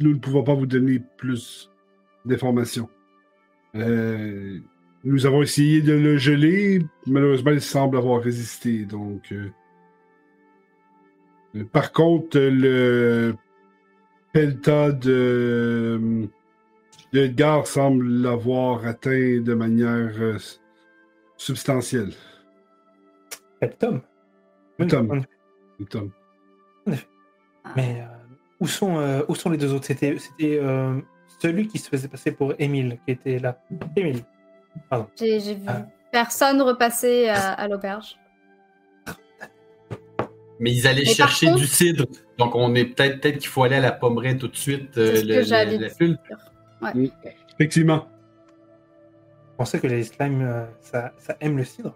[0.00, 1.70] nous ne pouvons pas vous donner plus
[2.24, 2.88] d'informations.
[3.74, 4.58] Euh,
[5.04, 9.32] nous avons essayé de le geler, malheureusement, il semble avoir résisté, donc.
[9.32, 9.50] euh,
[11.72, 13.34] Par contre, le
[14.32, 16.28] Pelta de,
[17.12, 20.38] de Edgar semble l'avoir atteint de manière euh,
[21.36, 22.12] substantielle.
[24.78, 25.24] Quel Tom.
[25.84, 26.10] Tom.
[26.86, 26.94] Tom.
[27.76, 28.06] Mais euh,
[28.60, 29.84] où, sont, euh, où sont les deux autres?
[29.86, 31.00] C'était c'était, euh,
[31.40, 33.58] celui qui se faisait passer pour Émile qui était là.
[33.96, 34.22] Émile.
[35.18, 35.86] J'ai j'ai vu Ah.
[36.12, 38.16] personne repasser à, à l'auberge.
[40.58, 42.04] Mais ils allaient Mais chercher contre- du cidre.
[42.36, 44.96] Donc, on est peut-être peut qu'il faut aller à la pommeraie tout de suite.
[44.98, 45.88] euh, C'est ce le- que le- j'allais la.
[47.54, 48.06] Effectivement.
[49.52, 51.94] Je pensais que les slimes, euh, ça, ça aime le cidre?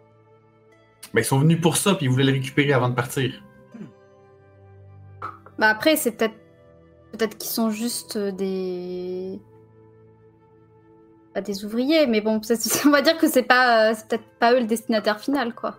[1.13, 3.33] Ben, ils sont venus pour ça, puis ils voulaient le récupérer avant de partir.
[5.59, 6.35] Bah après, c'est peut-être
[7.13, 9.41] peut-être qu'ils sont juste euh, des
[11.33, 12.41] pas des ouvriers, mais bon,
[12.87, 15.79] on va dire que c'est pas euh, c'est peut-être pas eux le destinataire final, quoi.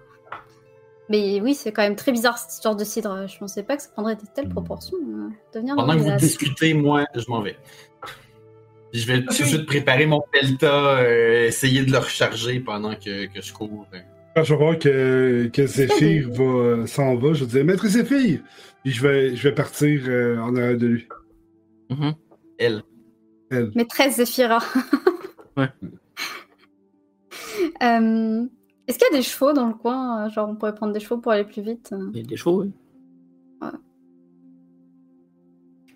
[1.10, 3.28] Mais oui, c'est quand même très bizarre cette histoire de cidre.
[3.28, 4.98] Je pensais pas que ça prendrait de telles proportions.
[4.98, 7.58] euh, devenir Pendant que vous discutez, moi, je m'en vais.
[8.92, 12.96] Puis je vais tout de suite préparer mon pelta, euh, essayer de le recharger pendant
[12.96, 13.86] que, que je cours.
[13.94, 14.00] euh.
[14.36, 18.40] Quand je vais voir que, que Zéphyr va, euh, s'en va, je dire Maître Zéphyr!
[18.86, 21.08] Puis je vais, je vais partir euh, en arrière de lui.
[21.90, 22.14] Mhm.
[22.60, 22.84] Elle.
[23.50, 23.72] Elle.
[23.76, 24.60] Maîtresse Zéphira.
[25.58, 25.70] Ouais.
[27.82, 28.46] Euh,
[28.88, 31.00] Est-ce qu'il y a des chevaux dans le coin euh, Genre, on pourrait prendre des
[31.00, 32.74] chevaux pour aller plus vite Il y a des chevaux, oui.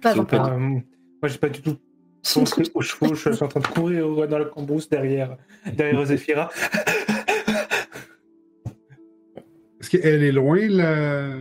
[0.02, 0.38] Pas Si peut.
[0.38, 0.82] Euh, moi,
[1.26, 1.76] j'ai pas du tout
[2.34, 3.14] pensé aux chevaux.
[3.16, 5.36] Je suis en train de courir dans la cambrousse derrière,
[5.74, 6.50] derrière Zéphira.
[9.82, 11.36] Est-ce qu'elle est loin, la.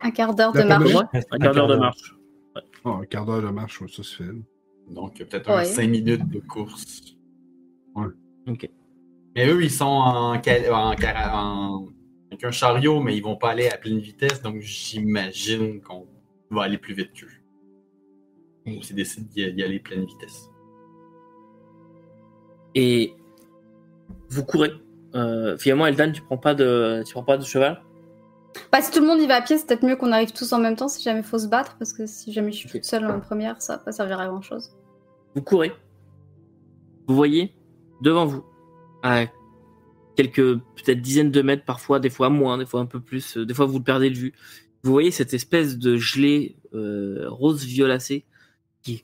[0.00, 0.94] Un quart d'heure de marche.
[0.94, 2.14] Ouais, un quart d'heure de marche.
[2.84, 4.30] Oh, un quart d'heure de marche, ouais, ça se fait.
[4.90, 5.64] Donc, peut-être Ouais.
[5.64, 7.16] 5 minutes de course.
[8.46, 8.68] Ok.
[9.36, 10.48] Mais eux, ils sont en, avec
[12.44, 16.06] un chariot, mais ils vont pas aller à pleine vitesse, donc j'imagine qu'on
[16.50, 17.28] va aller plus vite qu'eux.
[18.66, 20.50] Ou s'ils décident d'y d'y aller pleine vitesse.
[22.74, 23.14] Et
[24.28, 24.70] vous courez.
[25.14, 27.82] Euh, finalement, Eldan, tu prends pas de, tu prends pas de cheval?
[28.72, 30.52] Bah, si tout le monde y va à pied, c'est peut-être mieux qu'on arrive tous
[30.52, 32.84] en même temps si jamais faut se battre, parce que si jamais je suis toute
[32.84, 34.70] seule en première, ça va pas servir à grand chose.
[35.34, 35.72] Vous courez.
[37.06, 37.54] Vous voyez
[38.02, 38.44] devant vous,
[39.02, 39.24] à
[40.16, 43.46] quelques peut-être dizaines de mètres parfois, des fois moins, des fois un peu plus, euh,
[43.46, 44.34] des fois vous le perdez de vue.
[44.82, 48.24] Vous voyez cette espèce de gelée euh, rose violacée
[48.82, 49.02] qui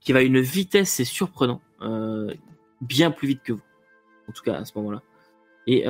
[0.00, 2.32] qui va à une vitesse, c'est surprenant, euh,
[2.80, 3.62] bien plus vite que vous,
[4.28, 5.02] en tout cas à ce moment-là.
[5.66, 5.84] Et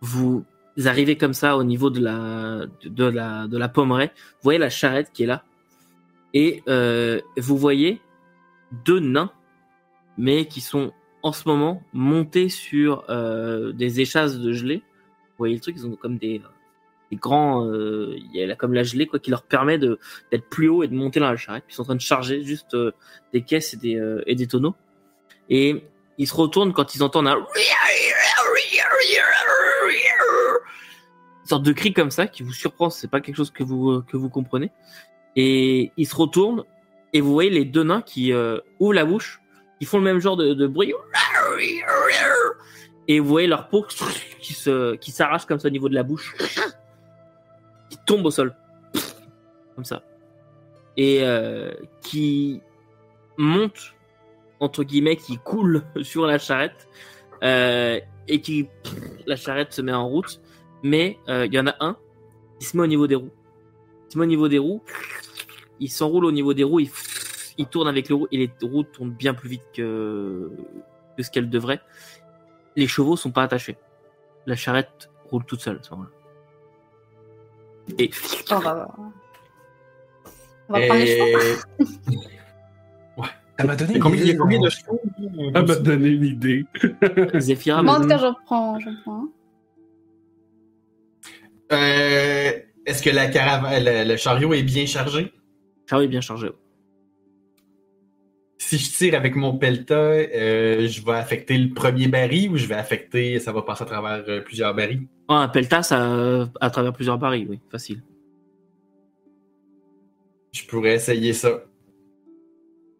[0.00, 0.44] vous
[0.84, 4.12] arrivez comme ça au niveau de la de, la de la pommeraie.
[4.14, 5.44] Vous voyez la charrette qui est là,
[6.34, 8.00] et euh, vous voyez
[8.84, 9.32] deux nains,
[10.16, 10.92] mais qui sont
[11.22, 14.82] en ce moment montés sur euh, des échasses de gelée.
[15.30, 16.40] Vous voyez le truc, ils ont comme des,
[17.10, 20.68] des grands, euh, il y a comme la gelée quoi, qui leur permet d'être plus
[20.68, 21.64] haut et de monter dans la charrette.
[21.68, 22.92] Ils sont en train de charger juste euh,
[23.32, 24.74] des caisses et des, euh, et des tonneaux.
[25.48, 25.84] Et
[26.18, 27.36] ils se retournent quand ils entendent un
[31.37, 32.90] une sorte de cri comme ça qui vous surprend.
[32.90, 34.70] C'est pas quelque chose que vous euh, que vous comprenez.
[35.36, 36.64] Et ils se retournent
[37.12, 39.40] et vous voyez les deux nains qui euh, ouvrent la bouche,
[39.78, 40.94] qui font le même genre de, de bruit.
[43.08, 43.86] Et vous voyez leur peau
[44.40, 46.36] qui se qui s'arrache comme ça au niveau de la bouche,
[47.90, 48.54] qui tombe au sol,
[49.74, 50.02] comme ça,
[50.96, 51.72] et euh,
[52.02, 52.60] qui
[53.38, 53.94] monte
[54.60, 56.88] entre guillemets, qui coule sur la charrette
[57.42, 58.68] euh, et qui
[59.26, 60.40] la charrette se met en route.
[60.82, 61.96] Mais euh, il y en a un
[62.58, 63.30] qui se met au niveau des roues.
[64.08, 64.82] Il se met au niveau des roues.
[65.80, 66.80] Il s'enroule au niveau des roues.
[66.80, 66.90] Il,
[67.58, 70.50] il tourne avec les roues et les roues tournent bien plus vite que,
[71.16, 71.80] que ce qu'elles devraient.
[72.76, 73.76] Les chevaux sont pas attachés.
[74.46, 76.10] La charrette roule toute seule à ce moment-là.
[77.98, 78.10] Et
[78.50, 78.94] On va,
[80.68, 81.38] on va prendre les chevaux.
[81.78, 82.38] Et...
[83.58, 85.00] Ça m'a donné combien, il y a combien de idée, chevaux
[85.52, 86.64] Ça m'a donné une idée.
[87.40, 89.24] Zephyra, Moi, en tout cas, j'en prends, j'en prends.
[91.72, 92.52] Euh,
[92.86, 95.32] Est-ce que la caravane, le, le chariot est bien chargé?
[95.88, 96.48] chariot est bien chargé.
[98.60, 102.66] Si je tire avec mon pelta, euh, je vais affecter le premier baril ou je
[102.66, 105.06] vais affecter, ça va passer à travers euh, plusieurs barils?
[105.28, 108.02] Ah, un peltas à, à travers plusieurs barils, oui, facile.
[110.52, 111.62] Je pourrais essayer ça.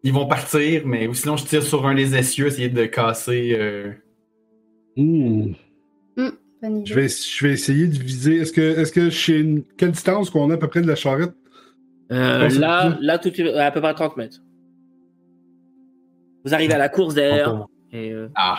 [0.05, 3.57] Ils vont partir, mais ou sinon je tire sur un des essieux, essayer de casser.
[3.59, 3.93] euh.
[6.63, 8.37] Je, vais, je vais essayer de viser.
[8.39, 9.63] Est-ce que, est-ce que chez une...
[9.77, 11.33] quelle distance qu'on a à peu près de la charrette?
[12.11, 12.99] Euh, là, tout.
[13.03, 14.39] là tout à peu près 30 mètres.
[16.45, 17.69] Vous arrivez à la course moi.
[17.93, 18.59] Et euh, Ah,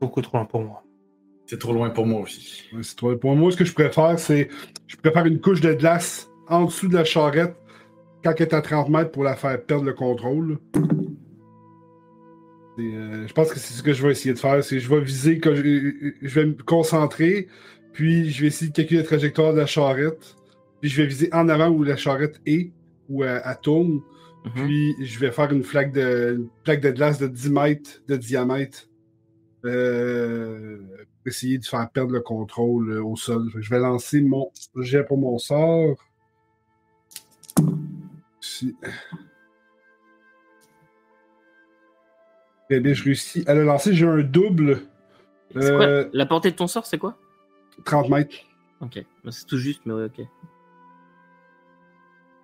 [0.00, 0.82] Beaucoup trop loin pour moi.
[1.46, 2.64] c'est trop loin pour moi aussi.
[2.72, 3.18] Ouais, c'est toi.
[3.18, 4.48] Pour moi, ce que je préfère, c'est.
[4.86, 7.56] Je préfère une couche de glace en dessous de la charrette
[8.22, 10.58] quand elle est à 30 mètres pour la faire perdre le contrôle.
[12.78, 14.62] Euh, je pense que c'est ce que je vais essayer de faire.
[14.62, 17.48] C'est je vais viser, que je, je vais me concentrer,
[17.92, 20.36] puis je vais essayer de calculer la trajectoire de la charrette,
[20.80, 22.70] puis je vais viser en avant où la charrette est,
[23.08, 24.02] où elle, elle tourne,
[24.44, 24.66] mhm.
[24.66, 28.16] puis je vais faire une flaque de, une plaque de glace de 10 mètres de
[28.16, 28.88] diamètre.
[29.64, 30.78] Euh,
[31.22, 33.50] pour essayer de faire perdre le contrôle euh, au sol.
[33.56, 35.96] Je vais lancer mon jet pour mon sort.
[42.70, 43.94] Eh bien, je réussis à le lancer.
[43.94, 44.80] J'ai un double
[45.52, 47.16] quoi euh, La portée de ton sort, c'est quoi?
[47.84, 48.36] 30 mètres.
[48.80, 50.26] Ok, Bah, c'est tout juste, mais ouais, ok.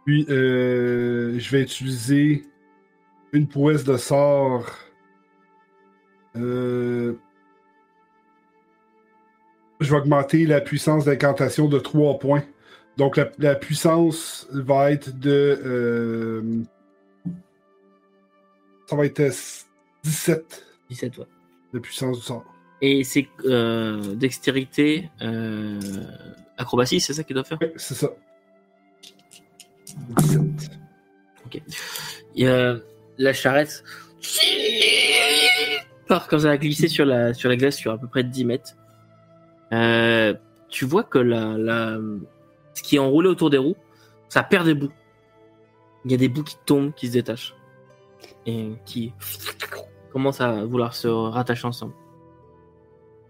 [0.06, 2.44] Puis, euh, je vais utiliser
[3.32, 4.66] une prouesse de sort.
[6.36, 7.14] Euh,
[9.80, 12.42] je vais augmenter la puissance d'incantation de 3 points.
[12.96, 15.60] Donc, la, la puissance va être de.
[15.64, 16.62] euh,
[18.86, 19.22] ça va être
[20.04, 21.24] 17 17, ouais.
[21.72, 22.44] de puissance du sort.
[22.80, 25.80] Et c'est euh, dextérité, euh,
[26.58, 27.58] acrobatie, c'est ça qu'il doit faire?
[27.60, 28.10] Ouais, c'est ça.
[30.18, 30.40] 17.
[32.34, 32.76] Il y a
[33.18, 33.84] la charrette
[36.08, 38.44] part comme ça à glisser sur la, sur la glace sur à peu près 10
[38.44, 38.76] mètres.
[39.72, 40.34] Euh,
[40.68, 41.98] tu vois que la, la,
[42.74, 43.76] ce qui est enroulé autour des roues,
[44.28, 44.92] ça perd des bouts.
[46.04, 47.54] Il y a des bouts qui tombent, qui se détachent.
[48.44, 49.12] Et qui
[50.12, 51.94] commencent à vouloir se rattacher ensemble.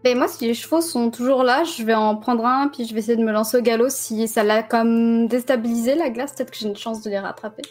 [0.04, 2.92] Ben moi, si les chevaux sont toujours là, je vais en prendre un, puis je
[2.92, 3.88] vais essayer de me lancer au galop.
[3.88, 7.62] Si ça l'a comme déstabilisé la glace, peut-être que j'ai une chance de les rattraper.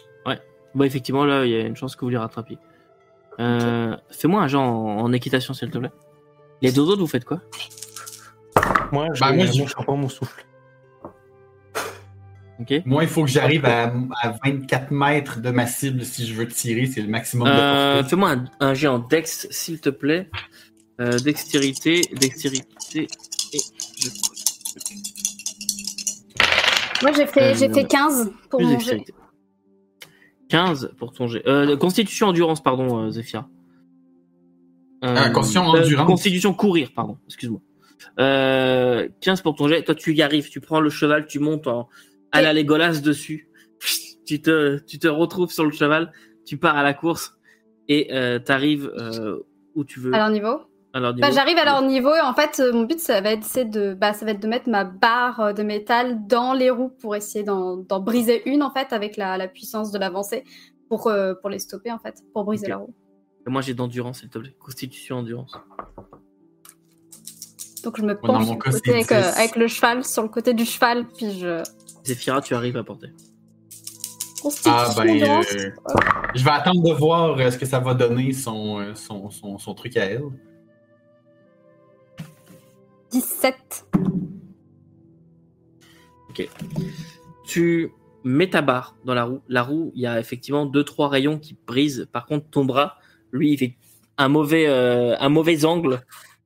[0.74, 2.56] Bon, effectivement, là, il y a une chance que vous les rattrapiez.
[3.40, 5.92] Euh, Fais-moi un genre en, en équitation, s'il te plaît.
[6.62, 7.40] Les deux autres, vous faites quoi?
[8.90, 10.46] Moi, je, Bah, moi, je- mon souffle.
[12.86, 13.92] Moi, il faut que j'arrive à,
[14.22, 17.94] à 24 mètres de ma cible si je veux tirer, c'est le maximum de Euh,
[17.96, 18.08] portée.
[18.10, 20.28] Fais-moi un, en dex, s'il te plaît.
[21.00, 23.08] Euh, dextérité, dextérité.
[23.52, 23.58] Et
[23.98, 24.08] je...
[27.02, 28.76] Moi, j'ai fait, Euh, j'ai fait 15 pour Plus mon jet.
[28.76, 29.14] dextérité.
[30.48, 31.42] 15 pour ton jet.
[31.48, 33.48] Euh, constitution endurance, pardon, euh, Zéphia.
[35.04, 36.06] Euh, Ah, constitution endurance.
[36.06, 37.60] constitution courir, pardon, excuse-moi.
[38.20, 39.82] Euh, 15 pour ton jet.
[39.82, 41.88] Toi, tu y arrives, tu prends le cheval, tu montes en,
[42.32, 43.48] à la Légolas dessus.
[44.24, 46.12] Tu te, tu te retrouves sur le cheval,
[46.46, 47.36] tu pars à la course
[47.88, 49.40] et euh, t'arrives euh,
[49.74, 50.14] où tu veux.
[50.14, 50.60] À leur niveau.
[50.92, 51.26] à leur niveau.
[51.26, 53.94] Bah, j'arrive à leur niveau et en fait, euh, mon but, ça va être, de,
[53.94, 57.16] bah, ça va être de mettre ma barre euh, de métal dans les roues pour
[57.16, 60.44] essayer d'en, briser une, en fait, avec la, la puissance de l'avancée
[60.88, 62.70] pour, euh, pour les stopper, en fait, pour briser Ok.
[62.70, 62.94] la roue.
[63.46, 64.54] Et Moi, j'ai d'endurance, s'il te plaît.
[64.60, 65.58] Constitution endurance.
[67.82, 69.38] Donc, je me penche mon sur le cas, côté c'est avec, euh, 10.
[69.38, 71.62] avec le cheval, sur le côté du cheval, puis je.
[72.04, 73.08] Zéphira, tu arrives à porter.
[74.64, 75.42] Ah ben, euh,
[76.34, 79.58] je vais attendre de voir euh, ce que ça va donner son, euh, son, son,
[79.58, 80.24] son truc à elle.
[83.12, 83.86] 17.
[87.44, 87.92] Tu
[88.24, 89.42] mets ta barre dans la roue.
[89.48, 92.08] La roue, il y a effectivement deux trois rayons qui brisent.
[92.12, 92.98] Par contre, ton bras,
[93.30, 93.76] lui, il fait
[94.18, 96.02] un mauvais euh, un mauvais angle.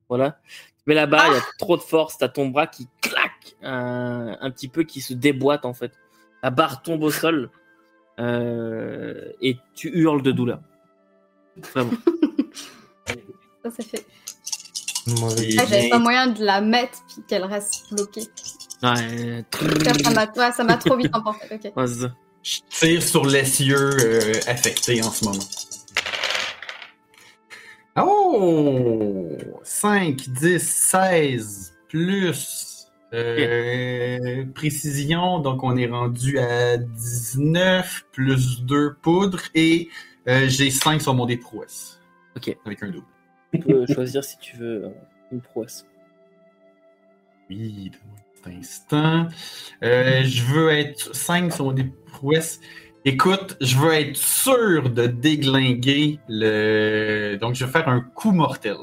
[0.09, 0.39] Voilà.
[0.93, 2.17] La barre, il y a trop de force.
[2.17, 5.91] T'as ton bras qui claque un, un petit peu, qui se déboîte en fait.
[6.43, 7.49] La barre tombe au sol
[8.19, 10.59] euh, et tu hurles de douleur.
[11.57, 11.91] Vraiment.
[13.63, 14.05] Ça, c'est fait.
[15.09, 18.27] Ah, J'avais pas moyen de la mettre puis qu'elle reste bloquée.
[18.83, 19.43] Ouais,
[20.33, 21.47] Ça ça m'a ça trop vite emporté.
[21.51, 21.71] Ok.
[21.75, 22.11] ouais, ça.
[22.43, 25.43] Je tire sur l'essieu euh, affecté en ce moment.
[27.97, 29.16] Oh!
[29.63, 39.43] 5, 10, 16, plus euh, précision, donc on est rendu à 19, plus 2 poudres,
[39.55, 39.89] et
[40.27, 42.01] euh, j'ai 5 sur mon dé de prouesse.
[42.35, 42.55] Ok.
[42.65, 43.05] Avec un double.
[43.53, 44.89] Tu peux choisir si tu veux euh,
[45.31, 45.85] une prouesse.
[47.49, 47.91] Oui,
[48.45, 49.27] un instant.
[49.83, 52.59] Euh, je veux être 5 sur mon dé de prouesse.
[53.05, 57.37] Écoute, je veux être sûr de déglinguer le.
[57.39, 58.75] Donc, je vais faire un coup mortel.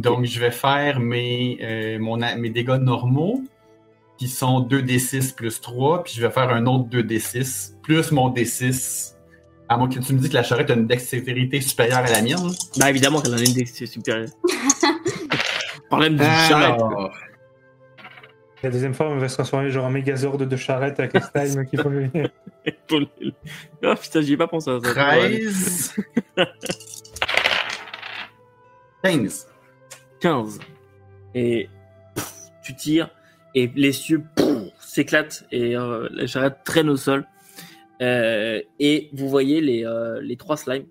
[0.00, 3.42] Donc, je vais faire mes, euh, mon, mes dégâts normaux,
[4.18, 9.14] qui sont 2d6 plus 3, puis je vais faire un autre 2d6, plus mon d6.
[9.68, 12.22] À moins que tu me dises que la charrette a une dextérité supérieure à la
[12.22, 12.50] mienne.
[12.76, 14.28] Bah évidemment qu'elle en a une dextérité supérieure.
[15.88, 16.74] Problème du charrette.
[16.74, 17.10] Alors,
[18.62, 21.66] La deuxième fois, on va se transformer genre en mégazord de charrette avec les slime
[21.66, 22.30] qui le-
[23.84, 24.90] Oh putain, j'y ai pas pensé à ça.
[24.90, 25.94] 13.
[29.02, 29.46] 15.
[30.20, 30.58] 15.
[31.34, 31.68] Et
[32.62, 33.10] tu tires
[33.54, 37.26] et les cieux pff, s'éclatent et euh, la charrette traîne au sol.
[38.00, 40.86] Euh, et vous voyez les, euh, les trois slimes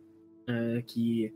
[0.50, 1.32] euh, qui.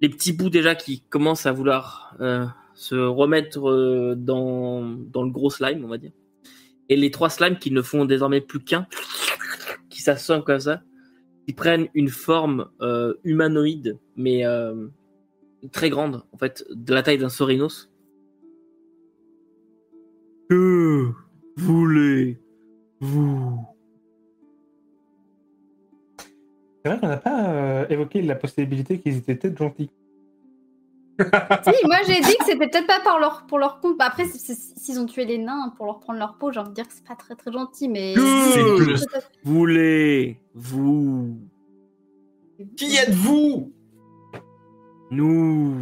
[0.00, 5.30] Les petits bouts déjà qui commencent à vouloir euh, se remettre euh, dans, dans le
[5.30, 6.12] gros slime, on va dire.
[6.88, 8.86] Et les trois slimes qui ne font désormais plus qu'un,
[9.88, 10.82] qui s'assomment comme ça,
[11.46, 14.88] qui prennent une forme euh, humanoïde, mais euh,
[15.70, 17.90] très grande, en fait, de la taille d'un Sorinos.
[20.48, 21.10] Que
[21.56, 22.34] voulez-vous?
[26.84, 29.90] C'est vrai qu'on n'a pas euh, évoqué la possibilité qu'ils étaient peut-être gentils.
[31.18, 33.96] Si, moi j'ai dit que c'était peut-être pas par leur, pour leur compte.
[33.96, 36.74] Bah, après, s'ils ont tué les nains pour leur prendre leur peau, j'ai envie de
[36.74, 38.14] dire que c'est pas très très gentil, mais.
[38.14, 39.06] Plus.
[39.44, 41.38] Voulez-vous?
[42.76, 43.72] Qui êtes-vous?
[45.10, 45.76] Nous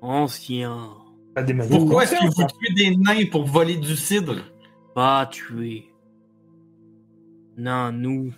[0.00, 0.90] Anciens,
[1.34, 4.36] Pas des manières Pourquoi est-ce que vous tuez des nains pour voler du cidre?
[4.94, 5.88] pas tués.
[7.56, 8.32] Non, nous.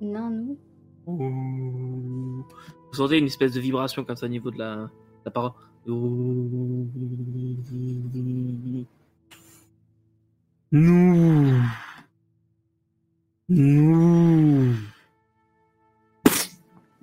[0.00, 0.58] Non, nous.
[1.06, 2.44] Vous
[2.94, 4.90] sentez une espèce de vibration comme ça au niveau de la,
[5.24, 5.52] la parole.
[10.72, 11.60] Nous.
[13.48, 14.63] Nous.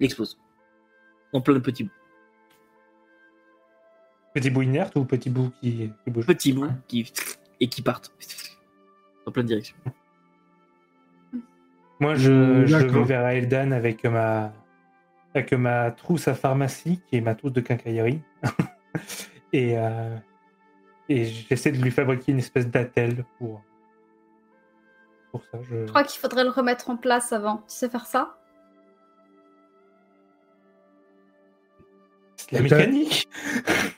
[0.01, 0.37] Il explose.
[1.31, 1.91] En plein de petits bouts.
[4.33, 6.25] Petit bout inerte ou petit bout qui, qui bouge?
[6.25, 7.09] Petits bouts qui,
[7.61, 8.11] et qui partent.
[9.25, 9.77] En pleine direction.
[12.01, 13.03] Moi, je, je d'accord.
[13.03, 14.51] vais vers Eldan avec ma,
[15.35, 18.21] avec ma trousse à pharmacie, qui est ma trousse de quincaillerie.
[19.53, 20.17] et euh,
[21.09, 23.61] et j'essaie de lui fabriquer une espèce d'attelle pour,
[25.29, 25.59] pour ça.
[25.61, 25.85] Je...
[25.85, 27.57] Je crois qu'il faudrait le remettre en place avant.
[27.57, 28.40] Tu sais faire ça?
[32.51, 33.27] La mécanique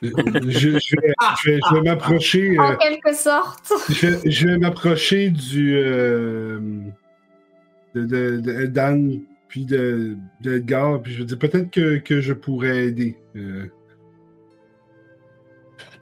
[0.01, 0.69] je, je
[1.01, 2.57] vais, je vais- je vais m'approcher.
[2.57, 3.71] euh, En quelque sorte.
[3.89, 5.75] je vais, je vais m'approcher du.
[5.77, 6.59] euh,
[7.95, 12.19] de, de, de Dan, puis de, de Edgar, puis je vais dire peut-être que, que
[12.21, 13.15] je pourrais aider.
[13.35, 13.65] euh,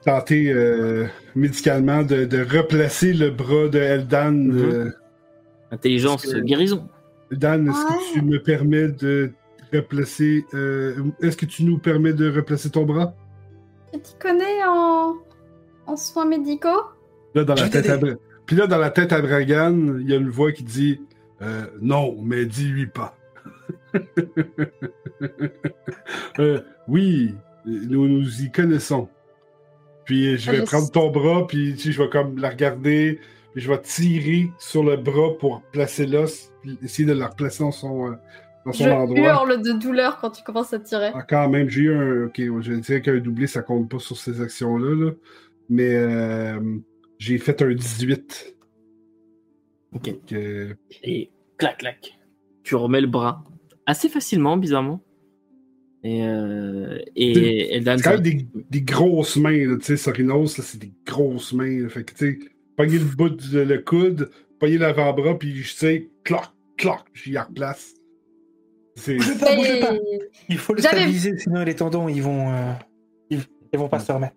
[0.04, 4.32] tenter euh, médicalement de, de replacer le bras de Eldan.
[4.32, 4.58] Mhm.
[4.58, 4.90] euh,
[5.70, 6.88] Intelligence, guérison.
[7.30, 7.98] Dan, est-ce Ouais.
[7.98, 9.30] que tu me permets de
[9.72, 10.44] replacer.
[10.54, 13.14] euh, est-ce que tu nous permets de replacer ton bras?
[13.92, 15.14] Tu t'y connais en...
[15.86, 16.82] en soins médicaux?
[17.34, 17.98] Là, dans la tête à
[18.46, 21.00] Puis là, dans la tête à Dragan, il y a une voix qui dit
[21.42, 23.16] euh, Non, mais dis-lui pas.
[26.38, 27.34] Euh, oui,
[27.66, 29.08] nous nous y connaissons.
[30.04, 30.92] Puis je Ah, vais je prendre sais.
[30.92, 33.20] ton bras, puis tu sais, je vais comme la regarder,
[33.52, 37.62] puis je vais tirer sur le bras pour placer l'os, puis essayer de la replacer
[37.62, 38.14] dans son, euh,
[38.66, 39.18] dans son Je endroit.
[39.28, 41.10] hurle de douleur quand tu commences à tirer.
[41.14, 42.26] Ah, quand même, j'ai eu un.
[42.26, 45.06] Ok, je dirais qu'un doublé, ça compte pas sur ces actions-là.
[45.06, 45.12] là.
[45.68, 46.60] Mais euh,
[47.18, 48.56] j'ai fait un 18.
[49.94, 50.04] Ok.
[50.10, 52.18] Donc, euh, Et clac, clac.
[52.64, 53.44] Tu remets le bras
[53.86, 55.00] assez facilement, bizarrement.
[56.04, 60.64] Et, euh, et C'est quand même des, des grosses mains, là, tu sais, Sorinos, là,
[60.64, 61.80] c'est des grosses mains.
[61.82, 61.88] là.
[61.88, 66.10] Fait que, tu sais, pogner le bout de le coude, pogner l'avant-bras, puis, tu sais,
[66.24, 66.42] cloc,
[66.76, 67.94] cloc, j'y replace.
[68.94, 69.16] C'est.
[69.16, 69.94] Bougez pas, bougez pas.
[69.94, 70.18] Et-
[70.50, 72.72] Il faut le J'avais- stabiliser, sinon les tendons, ils vont, euh,
[73.30, 73.40] ils,
[73.72, 74.34] ils vont pas se remettre.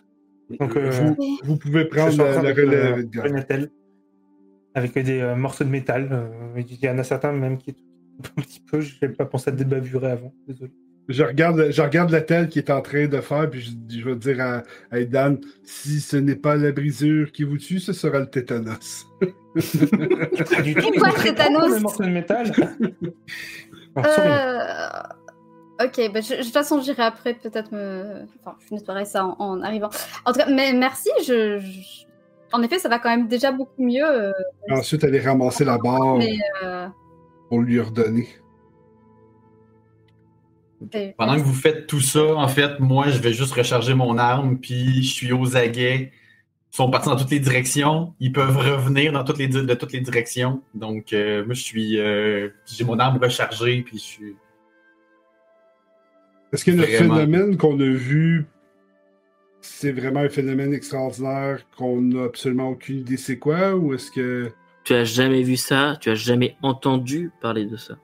[0.60, 3.02] Donc, euh, vous, vous pouvez je prendre suis en la, train la de- relève, euh,
[3.02, 3.26] Edgar.
[4.76, 6.10] avec des euh, morceaux de métal.
[6.12, 7.76] euh, il y en a certains même qui
[8.38, 8.80] un petit peu.
[8.80, 10.34] Je n'ai pas pensé à débavurer avant.
[10.48, 10.72] Désolé.
[11.08, 14.04] Je regarde, je regarde la telle qu'il est en train de faire, puis je, je
[14.10, 17.94] vais dire à, à Edan, si ce n'est pas la brisure qui vous tue, ce
[17.94, 19.06] sera le tétanos.
[19.22, 20.92] Pas du tout.
[20.98, 21.76] quoi, il est très tétanos?
[21.76, 22.52] le morceau de métal.
[24.04, 24.30] Sorry.
[24.30, 25.02] Euh,
[25.84, 28.26] Ok, bah, je- de toute façon, j'irai après peut-être me.
[28.40, 29.90] Enfin, je nettoierai ça en, en arrivant.
[30.24, 31.10] En tout cas, mais merci.
[31.28, 32.06] Je, je-
[32.54, 34.06] En effet, ça va quand même déjà beaucoup mieux.
[34.06, 34.32] euh,
[34.72, 36.88] Ensuite, aller ramasser la barre mais, euh,
[37.50, 38.30] pour lui redonner.
[41.18, 44.58] Pendant que vous faites tout ça, en fait, moi, je vais juste recharger mon arme,
[44.60, 46.12] puis je suis aux aguets.
[46.76, 48.14] Ils sont partis dans toutes les directions.
[48.20, 50.62] Ils peuvent revenir dans toutes les, de toutes les directions.
[50.74, 51.98] Donc, euh, moi, je suis.
[51.98, 54.36] euh, j'ai mon arme rechargée, puis je suis.
[56.52, 57.16] Est-ce que le Vraiment.
[57.16, 58.48] phénomène qu'on a vu,
[59.62, 64.52] c'est vraiment un phénomène extraordinaire qu'on n'a absolument aucune idée c'est quoi, ou est-ce que...
[64.84, 67.98] Tu as jamais vu ça, tu as jamais entendu parler de ça?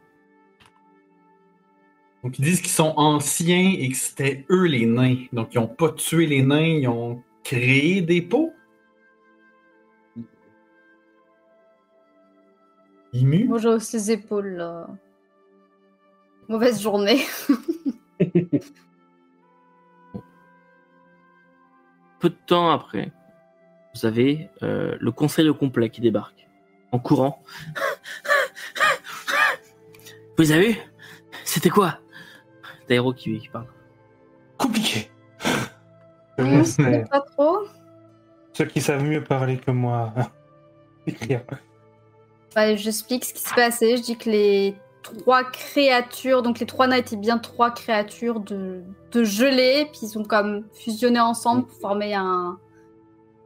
[2.23, 5.25] Donc, ils disent qu'ils sont anciens et que c'était eux les nains.
[5.33, 8.53] Donc, ils n'ont pas tué les nains, ils ont créé des pots.
[13.13, 13.45] Imu?
[13.45, 14.55] Moi, j'ai les épaules.
[14.55, 14.87] là.
[16.47, 17.21] Mauvaise journée.
[22.19, 23.11] Peu de temps après,
[23.95, 26.47] vous avez euh, le conseil au complet qui débarque
[26.91, 27.41] en courant.
[30.37, 30.79] Vous avez vu?
[31.43, 31.97] C'était quoi?
[32.87, 33.67] Dairo qui, qui parle.
[34.57, 35.09] Compliqué.
[36.37, 37.59] Pas trop.
[38.53, 40.13] ceux qui savent mieux parler que moi
[41.07, 41.41] écrire.
[42.55, 43.97] Bah, J'explique ce qui s'est passé.
[43.97, 48.81] Je dis que les trois créatures, donc les trois nains étaient bien trois créatures de,
[49.11, 52.57] de gelée, puis ils ont comme fusionné ensemble pour former un,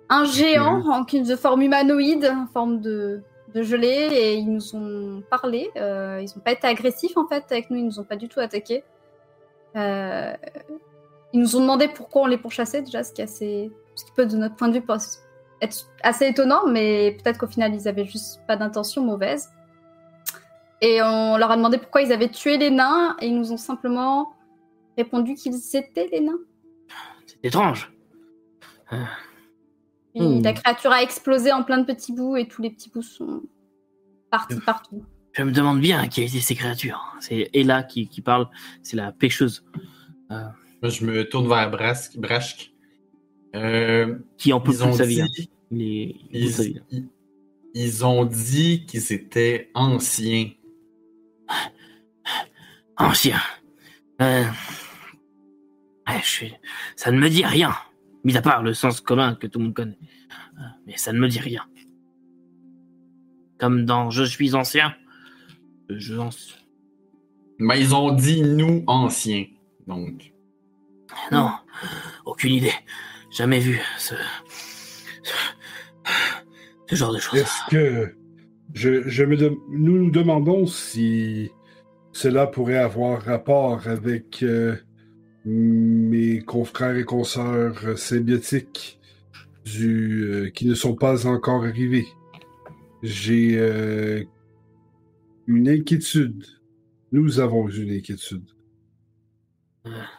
[0.10, 3.22] un géant en, de forme humanoïde, en forme de,
[3.54, 5.70] de gelée, et ils nous ont parlé.
[5.78, 8.28] Euh, ils n'ont pas été agressifs en fait avec nous, ils nous ont pas du
[8.28, 8.84] tout attaqué.
[9.76, 10.34] Euh,
[11.34, 14.12] ils nous ont demandé pourquoi on les pourchassait déjà, ce qui, est assez, ce qui
[14.12, 14.86] peut de notre point de vue
[15.66, 19.50] être assez étonnant, mais peut-être qu'au final ils avaient juste pas d'intention mauvaise.
[20.82, 23.58] Et on leur a demandé pourquoi ils avaient tué les nains, et ils nous ont
[23.58, 24.34] simplement
[24.98, 26.40] répondu qu'ils étaient les nains.
[27.26, 27.92] C'est étrange.
[30.14, 30.42] Et Hmm.
[30.42, 33.42] la créature a explosé en plein de petits bouts, et tous les petits bouts sont
[34.32, 35.04] partis partout.
[35.34, 37.14] Je me demande bien qui a été ces créatures.
[37.20, 38.48] C'est Ella qui, qui parle,
[38.82, 39.66] c'est la pêcheuse
[40.30, 40.54] Moi,
[40.84, 41.70] je me tourne vers.
[41.70, 42.72] Brasque.
[43.56, 45.22] Euh, qui en peut plus de sa vie.
[45.34, 47.10] dit, ils, ils-
[47.74, 50.50] ils ont dit qu'ils étaient anciens.
[52.98, 53.40] Ancien.
[54.22, 54.44] Euh...
[56.08, 56.54] ouais, je suis-
[56.96, 57.74] Ça ne me dit rien.
[58.24, 60.00] Mis à part le sens commun que tout le monde connaît.
[60.58, 61.64] Euh, Mais ça ne me dit rien.
[63.60, 64.96] Comme dans Je suis ancien.
[65.92, 66.16] euh, Je
[67.60, 69.46] Mais ils ont dit nous anciens.
[69.88, 70.34] Donc,
[71.32, 71.52] Non,
[72.26, 72.74] aucune idée.
[73.32, 74.16] Jamais vu ce.
[76.88, 77.40] Ce genre de choses.
[77.40, 78.16] Est-ce que...
[78.74, 79.38] Je, je me
[79.70, 81.52] Nous nous demandons si
[82.12, 84.76] cela pourrait avoir rapport avec euh,
[85.46, 89.00] mes confrères et consoeurs symbiotiques
[89.64, 92.08] du, euh, qui ne sont pas encore arrivés.
[93.04, 94.24] J'ai euh,
[95.48, 96.46] une inquiétude.
[97.12, 98.46] Nous avons une inquiétude.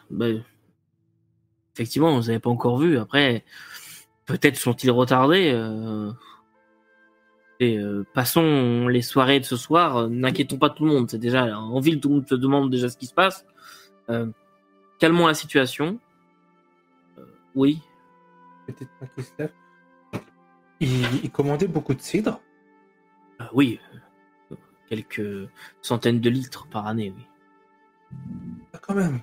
[0.09, 0.43] Ben,
[1.75, 2.97] effectivement, vous n'avez pas encore vu.
[2.97, 3.43] Après,
[4.25, 5.51] peut-être sont-ils retardés.
[7.61, 9.97] Euh, Et euh, passons les soirées de ce soir.
[9.97, 11.09] euh, N'inquiétons pas tout le monde.
[11.09, 13.45] C'est déjà en ville, tout le monde se demande déjà ce qui se passe.
[14.09, 14.27] Euh,
[14.99, 15.99] calmons la situation.
[17.55, 17.81] Oui.
[18.67, 18.91] Peut-être
[19.37, 19.47] pas.
[20.79, 22.39] Il, il commandait beaucoup de cidre.
[23.53, 23.79] Oui.
[24.87, 25.49] Quelques
[25.81, 27.25] centaines de litres par année, oui.
[28.73, 29.21] Ah, Quand même.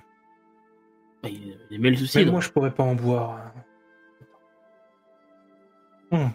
[1.23, 2.31] Il, il aimait le donc.
[2.33, 3.51] moi, je pourrais pas en boire.
[6.11, 6.27] Hmm.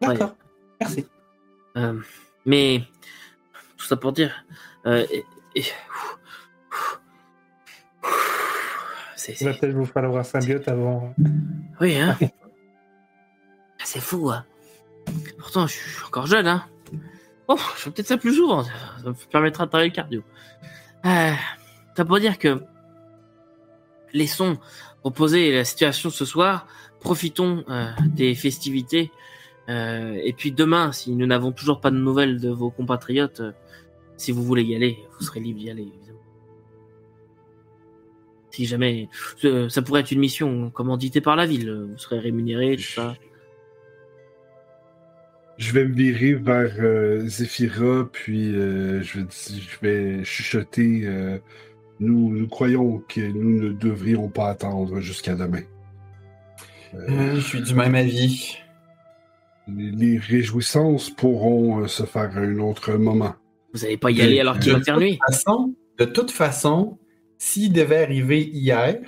[0.00, 0.34] D'accord.
[0.80, 1.06] Merci.
[1.76, 2.00] Euh,
[2.46, 2.82] mais
[3.76, 4.32] tout ça pour dire,
[4.86, 5.24] euh, et-
[5.54, 5.64] et-
[9.16, 11.14] c'est Il va peut-être vous falloir un symbiote avant.
[11.80, 12.16] oui hein.
[13.84, 14.30] C'est fou.
[14.30, 14.44] Hein.
[15.38, 16.46] Pourtant, je suis encore jeune.
[16.46, 16.64] Hein.
[17.48, 18.62] Bon, je fais peut-être ça plus souvent.
[18.64, 18.70] Ça
[19.04, 20.22] me permettra de travailler le cardio.
[21.04, 21.32] Euh,
[21.96, 22.62] ça pour dire que
[24.12, 24.58] laissons
[25.02, 26.66] reposer la situation ce soir,
[27.00, 29.10] profitons euh, des festivités,
[29.68, 33.52] et puis demain, si nous n'avons toujours pas de nouvelles de vos compatriotes, euh,
[34.16, 36.18] si vous voulez y aller, vous serez libre d'y aller, évidemment.
[38.50, 39.08] Si jamais,
[39.44, 43.14] euh, ça pourrait être une mission commanditée par la ville, vous serez rémunéré, tout ça.
[45.56, 51.02] Je vais me virer vers euh, Zephyra, puis euh, je, vais, je vais chuchoter.
[51.04, 51.38] euh,
[52.00, 55.62] nous, nous croyons que nous ne devrions pas attendre jusqu'à demain.
[56.94, 58.56] Euh, je suis du même avis.
[59.76, 63.34] Les, réjouissances pourront euh, se faire à un autre moment.
[63.72, 65.12] Vous n'allez pas y aller alors qu'il va faire nuit.
[65.12, 66.98] De toute façon, de toute façon,
[67.38, 69.00] s'il devait arriver hier,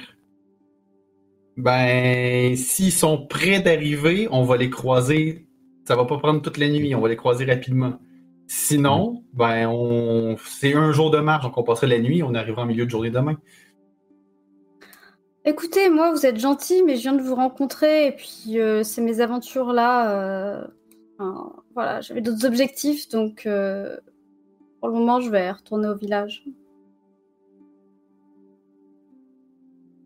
[1.56, 5.46] ben, s'ils sont prêts d'arriver, on va les croiser.
[5.86, 7.98] Ça va pas prendre toute la nuit, on va les croiser rapidement.
[8.46, 12.62] Sinon, ben, on, c'est un jour de marche, donc on passerait la nuit, on arrivera
[12.62, 13.38] en milieu de journée demain.
[15.45, 19.01] Écoutez, moi, vous êtes gentil, mais je viens de vous rencontrer, et puis euh, c'est
[19.03, 20.12] mes aventures là.
[20.61, 20.66] euh,
[21.18, 23.97] enfin, voilà, j'avais d'autres objectifs, donc euh,
[24.78, 26.45] pour le moment, je vais retourner au village.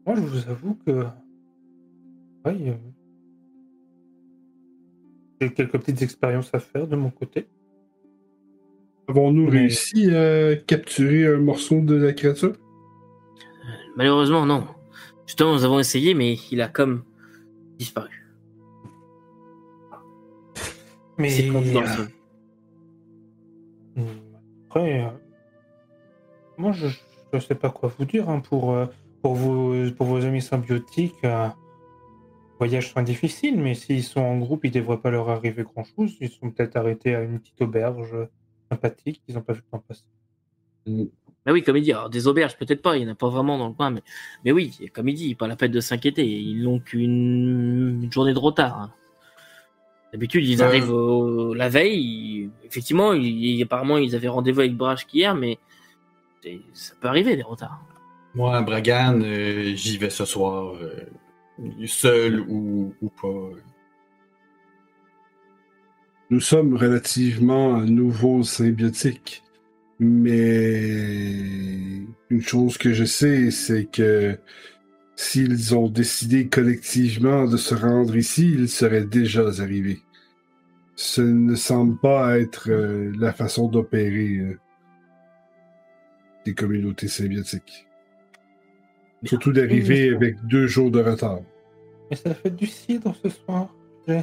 [0.07, 1.05] Moi, je vous avoue que.
[2.47, 2.72] Oui.
[5.41, 7.47] J'ai quelques petites expériences à faire de mon côté.
[9.09, 12.55] Avons-nous Mais- réussi à capturer un morceau de la créature?
[13.97, 14.64] Malheureusement, non.
[15.27, 17.05] Justement, nous avons essayé, mais il a comme
[17.79, 18.27] disparu.
[21.18, 22.07] Mais C'est euh,
[24.66, 25.09] après, euh,
[26.59, 26.89] moi, je
[27.33, 28.87] ne sais pas quoi vous dire hein, pour, euh,
[29.22, 31.24] pour, vos, pour vos amis symbiotiques.
[31.24, 31.49] euh,
[32.59, 36.16] voyages sont difficiles, mais s'ils sont en groupe, il ne devrait pas leur arriver grand-chose.
[36.20, 38.14] Ils sont peut-être arrêtés à une petite auberge
[38.70, 39.22] sympathique.
[39.29, 40.05] Ils n'ont pas vu le temps passer.
[41.47, 43.28] Bah oui, comme il dit, alors des auberges, peut-être pas, il n'y en a pas
[43.28, 44.03] vraiment dans le coin, mais,
[44.44, 48.34] mais oui, comme il dit, pas la peine de s'inquiéter, ils n'ont qu'une une journée
[48.34, 48.80] de retard.
[48.80, 48.92] hein.
[50.12, 50.66] D'habitude, ils Euh.
[50.66, 55.59] arrivent au- la veille, ils- effectivement, ils- apparemment, ils avaient rendez-vous avec Brash hier, mais
[56.72, 57.80] ça peut arriver des retards.
[58.34, 61.07] Moi, à Bragan, euh, j'y vais ce soir, euh,
[61.86, 63.51] seul ou, ou pas.
[66.30, 69.42] Nous sommes relativement nouveaux symbiotiques,
[69.99, 70.90] mais
[72.30, 74.38] une chose que je sais, c'est que
[75.14, 80.03] s'ils ont décidé collectivement de se rendre ici, ils seraient déjà arrivés.
[80.94, 84.59] Ce ne semble pas être euh, la façon d'opérer euh,
[86.44, 87.86] des communautés symbiotiques.
[89.24, 91.40] Surtout d'arriver avec deux jours de retard.
[92.11, 93.74] Mais la fête du cidre ce soir.
[94.07, 94.22] J'ai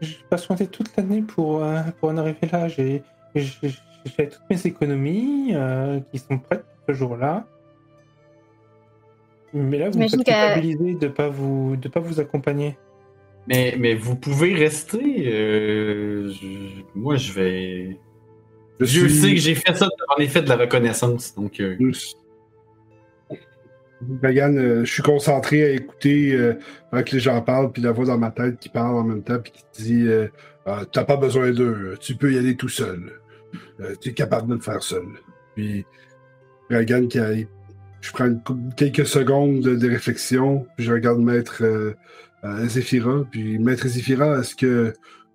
[0.00, 2.68] j'ai patienté toute l'année pour, euh, pour en arriver là.
[2.68, 3.02] J'ai
[4.04, 7.46] j'ai- fait toutes mes économies euh, qui sont prêtes pour ce jour-là.
[9.52, 10.20] Mais là, vous me faites
[10.54, 12.76] culpabiliser de ne pas, vous- de pas vous accompagner.
[13.48, 15.24] Mais, mais vous pouvez rester.
[15.26, 17.98] euh, je- moi, je vais.
[18.78, 21.34] Je suis- sait que j'ai fait ça, en effet, de la reconnaissance.
[21.34, 21.76] Donc, euh,
[24.22, 26.54] Megan, euh, je suis concentré à écouter euh,
[27.02, 29.38] que les gens parlent, puis la voix dans ma tête qui parle en même temps,
[29.38, 30.28] puis qui dit euh,
[30.64, 33.19] Ah, T'as pas besoin d'eux, tu peux y aller tout seul.
[33.80, 35.04] Euh, tu es capable de le faire seul.
[35.54, 35.84] Puis,
[36.70, 37.34] Megan, qui a-
[38.00, 38.40] je prends une
[38.76, 41.94] quelques secondes de, de réflexion, puis je regarde Maître euh,
[42.44, 44.92] euh, Zéphira, puis Maître Zéphira, est-ce que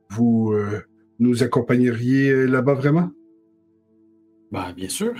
[0.10, 0.82] vous euh,
[1.20, 3.12] nous accompagneriez là-bas vraiment?
[4.52, 5.14] Ben, bien sûr.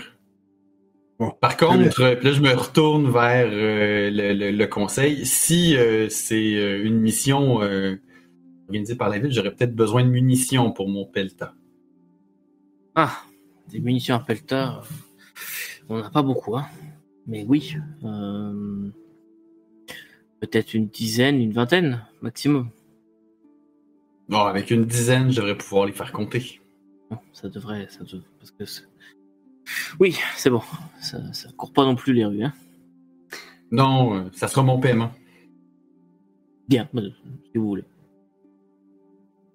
[1.18, 5.24] Bon, Par contre, euh, là, je me retourne vers euh, le, le- le conseil.
[5.24, 7.60] Si euh, c'est une mission
[8.68, 11.54] organisée par la ville, j'aurais peut-être besoin de munitions pour mon pelta.
[12.98, 13.20] Ah,
[13.68, 16.66] des munitions à pelleteur, euh, on n'a pas beaucoup, hein.
[17.26, 18.88] Mais oui, euh,
[20.40, 22.70] peut-être une dizaine, une vingtaine, maximum.
[24.28, 26.60] Bon, avec une dizaine, je devrais pouvoir les faire compter.
[27.32, 28.88] Ça devrait, ça devrait, parce que c'est-
[30.00, 30.62] oui, c'est bon,
[31.00, 32.54] ça, ça court pas non plus les rues, hein.
[33.70, 35.10] Non, euh, ça sera mon paiement.
[36.68, 37.10] Bien, euh,
[37.52, 37.84] si vous voulez.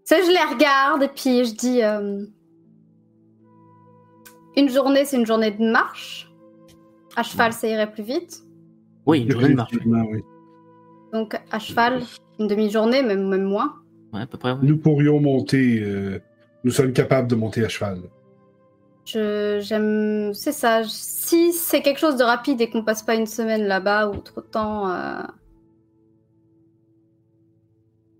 [0.05, 2.25] Ça, je les regarde et puis je dis euh,
[4.57, 6.31] une journée, c'est une journée de marche.
[7.15, 8.41] À cheval, ça irait plus vite.
[9.05, 9.71] Oui, une journée de marche.
[9.83, 10.21] Oui.
[11.13, 12.01] Donc à cheval,
[12.39, 13.73] une demi-journée, même, même moins.
[14.13, 14.51] Ouais, à peu près.
[14.53, 14.59] oui.
[14.63, 16.19] Nous pourrions monter, euh,
[16.63, 17.99] nous sommes capables de monter à cheval.
[19.05, 20.83] Je j'aime, c'est ça.
[20.85, 24.41] Si c'est quelque chose de rapide et qu'on passe pas une semaine là-bas ou trop
[24.41, 25.23] de temps, euh,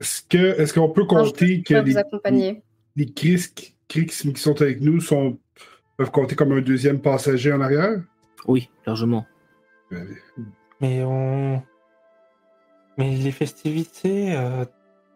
[0.02, 2.64] Est-ce que est-ce qu'on peut non, je compter peux que les,
[2.96, 3.46] les Chris,
[3.88, 5.38] Chris qui sont avec nous sont
[5.98, 8.02] peuvent compter comme un deuxième passager en arrière?
[8.48, 9.26] Oui, largement.
[9.92, 10.06] Ouais.
[10.80, 11.62] Mais on.
[12.98, 14.66] Mais les festivités, euh,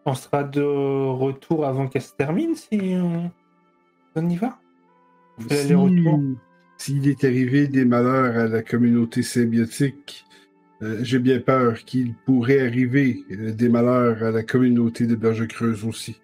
[0.04, 3.30] on sera de retour avant qu'elles se terminent si on,
[4.14, 4.58] on y va?
[5.48, 5.74] Si-.
[6.78, 10.24] S'il est arrivé des malheurs à la communauté symbiotique,
[10.82, 15.48] euh, j'ai bien peur qu'il pourrait arriver euh, des malheurs à la communauté de Berge
[15.48, 16.20] Creuse aussi.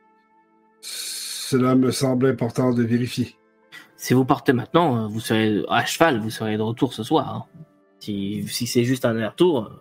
[0.82, 3.34] Cela me semble important de vérifier.
[4.02, 7.32] Si vous partez maintenant, euh, vous serez à cheval, vous serez de retour ce soir.
[7.36, 7.44] hein.
[8.00, 9.80] Si, si c'est juste un aller-retour, euh,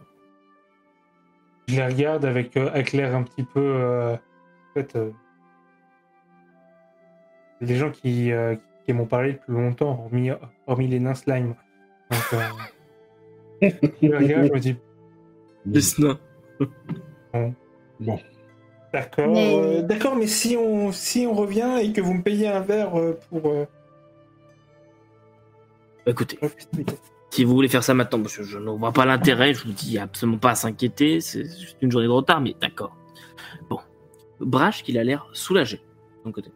[1.67, 3.59] Je les regarde avec, euh, avec l'air un petit peu.
[3.59, 5.09] euh, en fait, euh,
[7.61, 8.55] les gens qui, euh,
[8.85, 10.29] qui m'ont parlé depuis longtemps, hormis,
[10.67, 11.55] hormis les nains slime.
[12.11, 12.41] Donc, euh,
[14.03, 14.75] je les regarde, je me dis,
[17.99, 18.19] nains.
[18.93, 22.49] d'accord, Mais- euh, d'accord, mais si on, si on revient et que vous me payez
[22.49, 23.47] un verre euh, pour.
[26.07, 26.39] Euh, Écoutez,
[27.29, 30.37] si vous voulez faire ça maintenant, je ne vois pas l'intérêt, je vous dis absolument
[30.37, 32.95] pas à s'inquiéter, c'est juste une journée de retard, mais d'accord.
[33.69, 33.79] Bon.
[34.39, 35.81] Brash, qu'il a l'air soulagé,
[36.23, 36.51] son côté.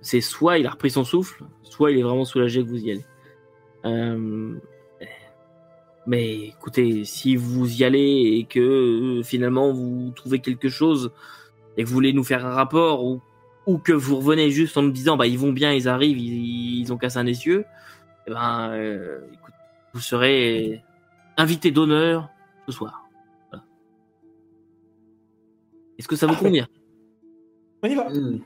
[0.00, 2.90] C'est soit il a repris son souffle, soit il est vraiment soulagé que vous y
[2.90, 3.04] allez.
[3.84, 4.58] Euh,
[6.06, 11.12] Mais écoutez, si vous y allez et que euh, finalement vous trouvez quelque chose
[11.76, 13.20] et que vous voulez nous faire un rapport ou,
[13.82, 16.92] que vous revenez juste en nous disant bah ils vont bien, ils arrivent, ils, ils
[16.92, 17.64] ont cassé un essieu,
[18.26, 19.54] eh ben, euh, écoute,
[19.92, 20.82] vous serez
[21.36, 22.30] invité d'honneur
[22.66, 23.08] ce soir.
[23.50, 23.64] Voilà.
[25.98, 26.68] Est-ce que ça vous convient?
[27.82, 28.08] On y va.
[28.08, 28.40] Hmm.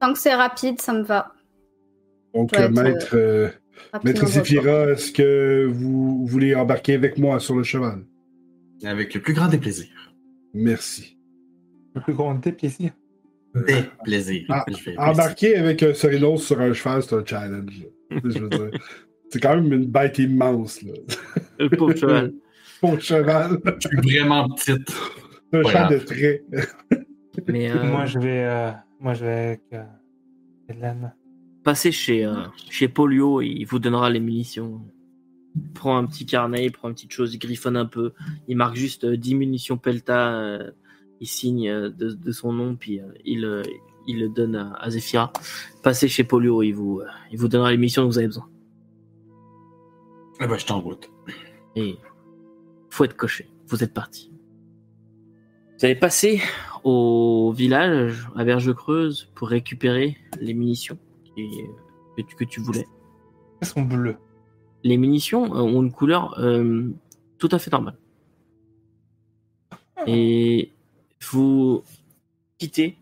[0.00, 1.32] Tant que c'est rapide, ça me va.
[2.34, 3.48] Donc, Ouais, euh, maître, euh,
[3.92, 4.24] Rapide maître
[4.90, 8.04] est-ce que vous voulez embarquer avec moi sur le cheval?
[8.84, 10.12] Avec le plus grand des plaisirs.
[10.52, 11.18] Merci.
[11.94, 12.92] Le plus grand des plaisirs.
[13.54, 14.46] Des plaisirs.
[14.50, 14.64] Ah,
[14.98, 17.86] Embarquer avec un Sorinos sur un cheval, c'est un challenge.
[18.10, 18.70] Je veux dire,
[19.30, 20.82] c'est quand même une bête immense.
[20.82, 20.92] Là.
[21.58, 22.32] Le pauvre cheval.
[22.80, 24.92] Pour cheval, Je suis vraiment petite.
[25.52, 26.44] un cheval de trait.
[27.48, 28.70] Mais euh, Moi, je vais, euh,
[29.00, 29.82] moi, je vais avec euh,
[30.68, 31.12] Hélène.
[31.64, 34.80] passez chez, euh, chez Polio il vous donnera les munitions.
[35.54, 38.12] Il prend un petit carnet, il prend une petite chose, il griffonne un peu.
[38.48, 40.34] Il marque juste euh, 10 munitions Pelta.
[40.38, 40.70] euh,
[41.20, 43.62] il signe euh, de, de son nom, puis euh, il, euh,
[44.06, 45.32] il le donne à, à Zephyra.
[45.82, 48.46] Passez chez Polio, il vous, euh, il vous donnera les munitions dont vous avez besoin.
[50.40, 51.10] Eh ben, je t'en route.
[51.76, 51.96] Et
[52.90, 53.48] faut être coché.
[53.68, 54.30] Vous êtes parti.
[55.78, 56.40] Vous allez passer
[56.84, 61.62] au village à Verge Creuse pour récupérer les munitions qui-
[62.16, 62.86] que, tu, que tu voulais.
[63.60, 64.16] Elles sont bleues.
[64.84, 66.88] Les munitions euh, ont une couleur euh,
[67.38, 67.96] tout à fait normale.
[70.06, 70.70] Et
[71.30, 71.82] vous
[72.58, 72.96] quittez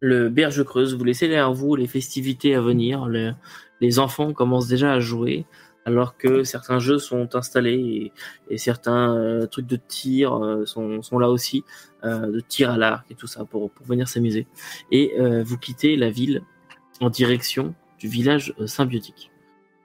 [0.00, 3.06] le Berge Creuse, vous laissez derrière vous les festivités à venir.
[3.06, 3.32] le-
[3.80, 5.44] les enfants commencent déjà à jouer,
[5.84, 8.12] alors que certains jeux sont installés
[8.48, 11.64] et, et certains euh, trucs de tir euh, sont, sont là aussi,
[12.04, 14.46] euh, de tir à l'arc et tout ça pour, pour venir s'amuser.
[14.90, 16.42] Et vous quittez la ville
[17.00, 19.30] en direction du village symbiotique,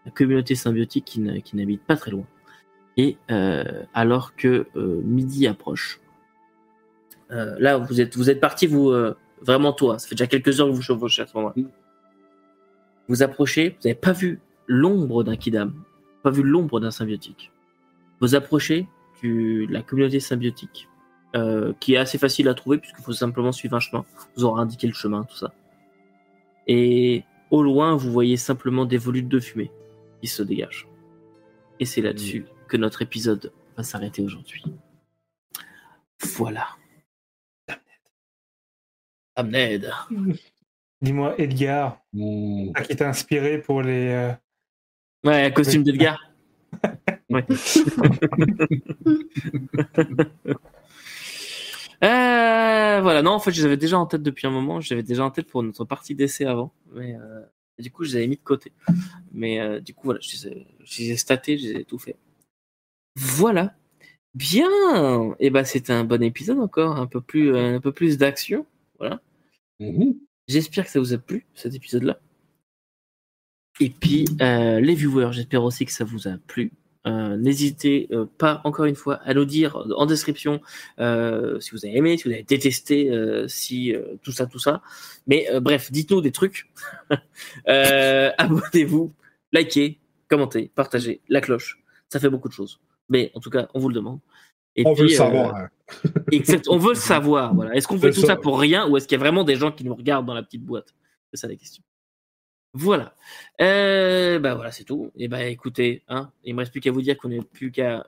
[0.05, 2.25] la communauté symbiotique qui n'habite pas très loin.
[2.97, 3.17] Et
[3.93, 6.01] alors que midi approche,
[7.29, 8.93] là vous êtes vous êtes parti vous
[9.41, 11.63] vraiment toi, ça fait déjà quelques heures que vous chevauchez à ce moment-là.
[13.07, 15.73] Vous approchez, vous n'avez pas vu l'ombre d'un kidam,
[16.27, 17.53] pas vu l'ombre d'un symbiotique.
[18.19, 18.85] Vous approchez
[19.23, 20.89] de la communauté symbiotique,
[21.37, 24.03] euh, qui est assez facile à trouver puisqu'il faut simplement suivre un chemin.
[24.35, 25.53] Vous aura indiqué le chemin, tout ça.
[26.67, 29.71] Et au loin, vous voyez simplement des volutes de fumée
[30.21, 30.89] qui se dégagent.
[31.79, 34.65] Et c'est là-dessus que notre épisode va s'arrêter aujourd'hui.
[36.35, 36.67] Voilà.
[39.37, 39.89] Amned.
[41.01, 42.01] Dis-moi, Edgar,
[42.75, 44.35] ça qui t'a inspiré pour les.
[45.27, 46.23] Ouais, costume d'Edgar.
[47.29, 47.45] Ouais.
[52.03, 54.79] Euh, voilà, non, en fait, je les avais déjà en tête depuis un moment.
[54.81, 56.71] Je les avais déjà en tête pour notre partie d'essai avant.
[56.93, 57.41] Mais euh,
[57.79, 58.71] du coup, je les avais mis de côté.
[59.31, 61.85] Mais euh, du coup, voilà, je les ai, je les ai statés, je les ai
[61.85, 62.15] tout fait.
[63.15, 63.75] Voilà.
[64.35, 64.69] Bien.
[65.39, 66.97] Et ben, c'était un bon épisode encore.
[66.97, 68.67] Un peu plus, un peu plus d'action.
[68.99, 69.19] Voilà.
[69.79, 70.19] Mhm.
[70.47, 72.19] J'espère que ça vous a plu, cet épisode-là.
[73.79, 76.71] Et puis, euh, les viewers, j'espère aussi que ça vous a plu.
[77.05, 80.59] Euh, N'hésitez euh, pas, encore une fois, à nous dire en description
[80.99, 84.59] euh, si vous avez aimé, si vous avez détesté, euh, si euh, tout ça, tout
[84.59, 84.81] ça.
[85.25, 86.69] Mais euh, bref, dites-nous des trucs.
[87.69, 89.13] Euh, Abonnez-vous,
[89.53, 91.79] likez, commentez, partagez, la cloche.
[92.09, 92.79] Ça fait beaucoup de choses.
[93.09, 94.19] Mais en tout cas, on vous le demande.
[94.75, 95.55] Et On veut le puis, euh, savoir.
[95.55, 95.69] hein.
[96.69, 97.53] On veut le savoir.
[97.55, 97.73] Voilà.
[97.75, 98.35] Est-ce qu'on fait tout ça.
[98.35, 100.43] pour rien ou est-ce qu'il y a vraiment des gens qui nous regardent dans la
[100.43, 100.93] petite boîte?
[101.31, 101.83] C'est ça la question.
[102.77, 103.15] Voilà.
[103.59, 105.11] Euh, bah voilà, c'est tout.
[105.17, 108.05] Et bah écoutez, hein, il me reste plus qu'à vous dire qu'on n'est plus qu'à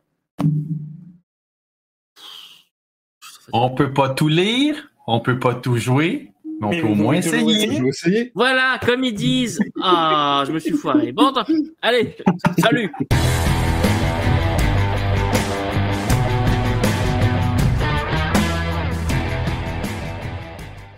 [3.52, 6.32] On peut pas tout lire, on peut pas tout jouer,
[6.62, 8.32] mais on Mais peut au vous moins essayer.
[8.36, 9.60] Voilà, comme ils disent.
[9.82, 11.12] Ah, je me suis foiré.
[11.14, 11.74] Bon, tant pis.
[11.82, 12.16] Allez,
[12.60, 12.92] salut.